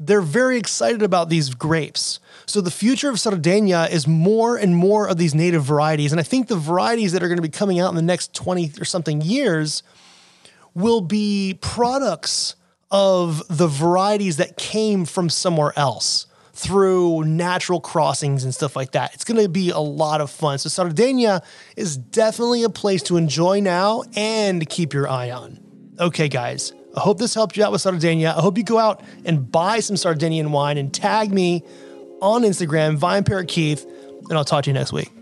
they're 0.00 0.22
very 0.22 0.56
excited 0.56 1.02
about 1.02 1.28
these 1.28 1.52
grapes. 1.52 2.20
So 2.46 2.60
the 2.60 2.70
future 2.70 3.10
of 3.10 3.18
Sardinia 3.18 3.88
is 3.90 4.06
more 4.06 4.56
and 4.56 4.74
more 4.74 5.08
of 5.08 5.18
these 5.18 5.34
native 5.34 5.64
varieties, 5.64 6.12
and 6.12 6.20
I 6.20 6.24
think 6.24 6.46
the 6.46 6.56
varieties 6.56 7.12
that 7.12 7.22
are 7.22 7.28
going 7.28 7.36
to 7.36 7.42
be 7.42 7.48
coming 7.48 7.78
out 7.78 7.90
in 7.90 7.96
the 7.96 8.02
next 8.02 8.32
twenty 8.32 8.72
or 8.80 8.86
something 8.86 9.20
years 9.20 9.82
will 10.74 11.00
be 11.02 11.58
products 11.60 12.54
of 12.90 13.42
the 13.48 13.66
varieties 13.66 14.36
that 14.38 14.56
came 14.56 15.04
from 15.04 15.28
somewhere 15.28 15.72
else 15.76 16.26
through 16.52 17.22
natural 17.24 17.80
crossings 17.80 18.42
and 18.42 18.52
stuff 18.52 18.74
like 18.74 18.92
that. 18.92 19.14
It's 19.14 19.24
going 19.24 19.40
to 19.40 19.48
be 19.48 19.70
a 19.70 19.78
lot 19.78 20.20
of 20.20 20.30
fun. 20.30 20.58
So 20.58 20.68
Sardinia 20.68 21.42
is 21.76 21.96
definitely 21.96 22.64
a 22.64 22.68
place 22.68 23.02
to 23.04 23.16
enjoy 23.16 23.60
now 23.60 24.02
and 24.16 24.68
keep 24.68 24.92
your 24.92 25.08
eye 25.08 25.30
on. 25.30 25.60
Okay, 26.00 26.28
guys. 26.28 26.72
I 26.96 27.00
hope 27.00 27.18
this 27.18 27.34
helped 27.34 27.56
you 27.56 27.64
out 27.64 27.70
with 27.70 27.80
Sardinia. 27.80 28.30
I 28.36 28.40
hope 28.40 28.58
you 28.58 28.64
go 28.64 28.78
out 28.78 29.04
and 29.24 29.50
buy 29.52 29.78
some 29.78 29.96
Sardinian 29.96 30.50
wine 30.50 30.78
and 30.78 30.92
tag 30.92 31.32
me 31.32 31.62
on 32.20 32.42
Instagram, 32.42 32.96
Vine 32.96 33.22
VinePair 33.22 33.46
Keith, 33.46 33.86
and 34.28 34.32
I'll 34.32 34.44
talk 34.44 34.64
to 34.64 34.70
you 34.70 34.74
next 34.74 34.92
week. 34.92 35.17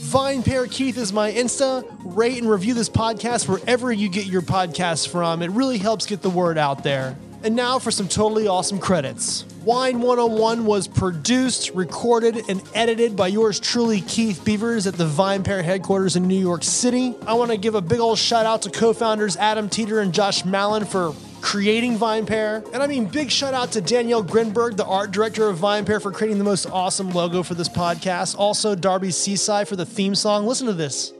VinePair 0.00 0.68
Keith 0.68 0.96
is 0.96 1.12
my 1.12 1.30
Insta. 1.30 1.84
Rate 2.16 2.38
and 2.38 2.50
review 2.50 2.72
this 2.72 2.88
podcast 2.88 3.46
wherever 3.46 3.92
you 3.92 4.08
get 4.08 4.24
your 4.24 4.40
podcasts 4.40 5.06
from. 5.06 5.42
It 5.42 5.50
really 5.50 5.76
helps 5.76 6.06
get 6.06 6.22
the 6.22 6.30
word 6.30 6.56
out 6.56 6.82
there. 6.82 7.16
And 7.44 7.54
now 7.54 7.78
for 7.78 7.90
some 7.90 8.08
totally 8.08 8.48
awesome 8.48 8.78
credits. 8.78 9.44
Wine 9.62 10.00
101 10.00 10.64
was 10.64 10.88
produced, 10.88 11.70
recorded, 11.74 12.48
and 12.48 12.62
edited 12.74 13.14
by 13.14 13.28
yours 13.28 13.60
truly, 13.60 14.00
Keith 14.00 14.42
Beavers, 14.42 14.86
at 14.86 14.94
the 14.94 15.06
VinePair 15.06 15.62
headquarters 15.62 16.16
in 16.16 16.26
New 16.26 16.40
York 16.40 16.64
City. 16.64 17.14
I 17.26 17.34
want 17.34 17.50
to 17.50 17.58
give 17.58 17.74
a 17.74 17.82
big 17.82 18.00
old 18.00 18.18
shout 18.18 18.46
out 18.46 18.62
to 18.62 18.70
co 18.70 18.94
founders 18.94 19.36
Adam 19.36 19.68
Teeter 19.68 20.00
and 20.00 20.14
Josh 20.14 20.46
Malin 20.46 20.86
for 20.86 21.14
creating 21.40 21.98
VinePair. 21.98 22.64
And 22.72 22.82
I 22.82 22.86
mean, 22.86 23.06
big 23.06 23.30
shout 23.30 23.54
out 23.54 23.72
to 23.72 23.80
Danielle 23.80 24.24
Grinberg, 24.24 24.76
the 24.76 24.84
art 24.84 25.10
director 25.10 25.48
of 25.48 25.58
VinePair, 25.58 26.00
for 26.00 26.12
creating 26.12 26.38
the 26.38 26.44
most 26.44 26.66
awesome 26.66 27.10
logo 27.10 27.42
for 27.42 27.54
this 27.54 27.68
podcast. 27.68 28.36
Also, 28.38 28.74
Darby 28.74 29.08
Cicci 29.08 29.66
for 29.66 29.76
the 29.76 29.86
theme 29.86 30.14
song. 30.14 30.46
Listen 30.46 30.66
to 30.66 30.72
this. 30.72 31.12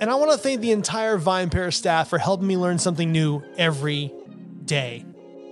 And 0.00 0.10
I 0.10 0.14
want 0.14 0.30
to 0.32 0.38
thank 0.38 0.60
the 0.60 0.70
entire 0.70 1.18
VinePair 1.18 1.72
staff 1.72 2.08
for 2.08 2.18
helping 2.18 2.46
me 2.46 2.56
learn 2.56 2.78
something 2.78 3.10
new 3.10 3.42
every 3.56 4.12
day. 4.64 5.04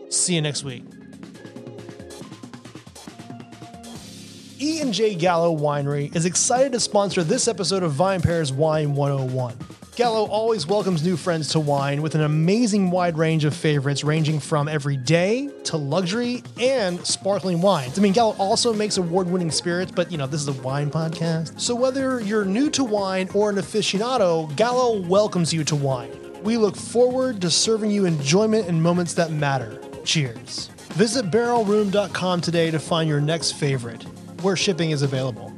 See 0.09 0.35
you 0.35 0.43
next 0.43 0.63
week. 0.63 0.85
E 4.59 4.81
and 4.81 4.95
J 4.95 5.15
Gallo 5.15 5.55
Winery 5.55 6.15
is 6.17 6.25
excited 6.25 6.73
to 6.73 6.81
sponsor 6.81 7.23
this 7.23 7.47
episode 7.47 7.83
of 7.83 7.93
VinePair's 7.93 8.53
Wine 8.53 8.95
101. 8.95 9.76
Gallo 9.97 10.27
always 10.27 10.67
welcomes 10.67 11.03
new 11.03 11.17
friends 11.17 11.49
to 11.49 11.59
wine 11.59 12.03
with 12.03 12.15
an 12.15 12.21
amazing 12.21 12.91
wide 12.91 13.17
range 13.17 13.47
of 13.47 13.57
favorites 13.57 14.05
ranging 14.05 14.39
from 14.39 14.69
everyday 14.69 15.49
to 15.65 15.79
luxury 15.79 16.43
and 16.61 17.05
sparkling 17.07 17.63
wines. 17.63 17.99
I 17.99 18.03
mean, 18.03 18.13
Gallo 18.13 18.37
also 18.39 18.75
makes 18.75 18.99
award 18.99 19.27
winning 19.27 19.51
spirits, 19.51 19.91
but 19.91 20.13
you 20.13 20.19
know, 20.19 20.27
this 20.27 20.43
is 20.43 20.49
a 20.49 20.63
wine 20.63 20.91
podcast. 20.91 21.59
So 21.59 21.75
whether 21.75 22.21
you're 22.21 22.45
new 22.45 22.69
to 22.73 22.85
wine 22.85 23.31
or 23.33 23.49
an 23.49 23.57
aficionado, 23.57 24.55
Gallo 24.55 25.01
welcomes 25.01 25.51
you 25.51 25.65
to 25.65 25.75
wine. 25.75 26.13
We 26.43 26.59
look 26.59 26.77
forward 26.77 27.41
to 27.41 27.51
serving 27.51 27.91
you 27.91 28.05
enjoyment 28.05 28.69
and 28.69 28.83
moments 28.83 29.15
that 29.15 29.31
matter. 29.31 29.81
Cheers. 30.05 30.67
Visit 30.93 31.31
barrelroom.com 31.31 32.43
today 32.43 32.71
to 32.71 32.79
find 32.79 33.09
your 33.09 33.23
next 33.23 33.53
favorite, 33.53 34.03
where 34.43 34.57
shipping 34.57 34.91
is 34.91 35.01
available. 35.01 35.56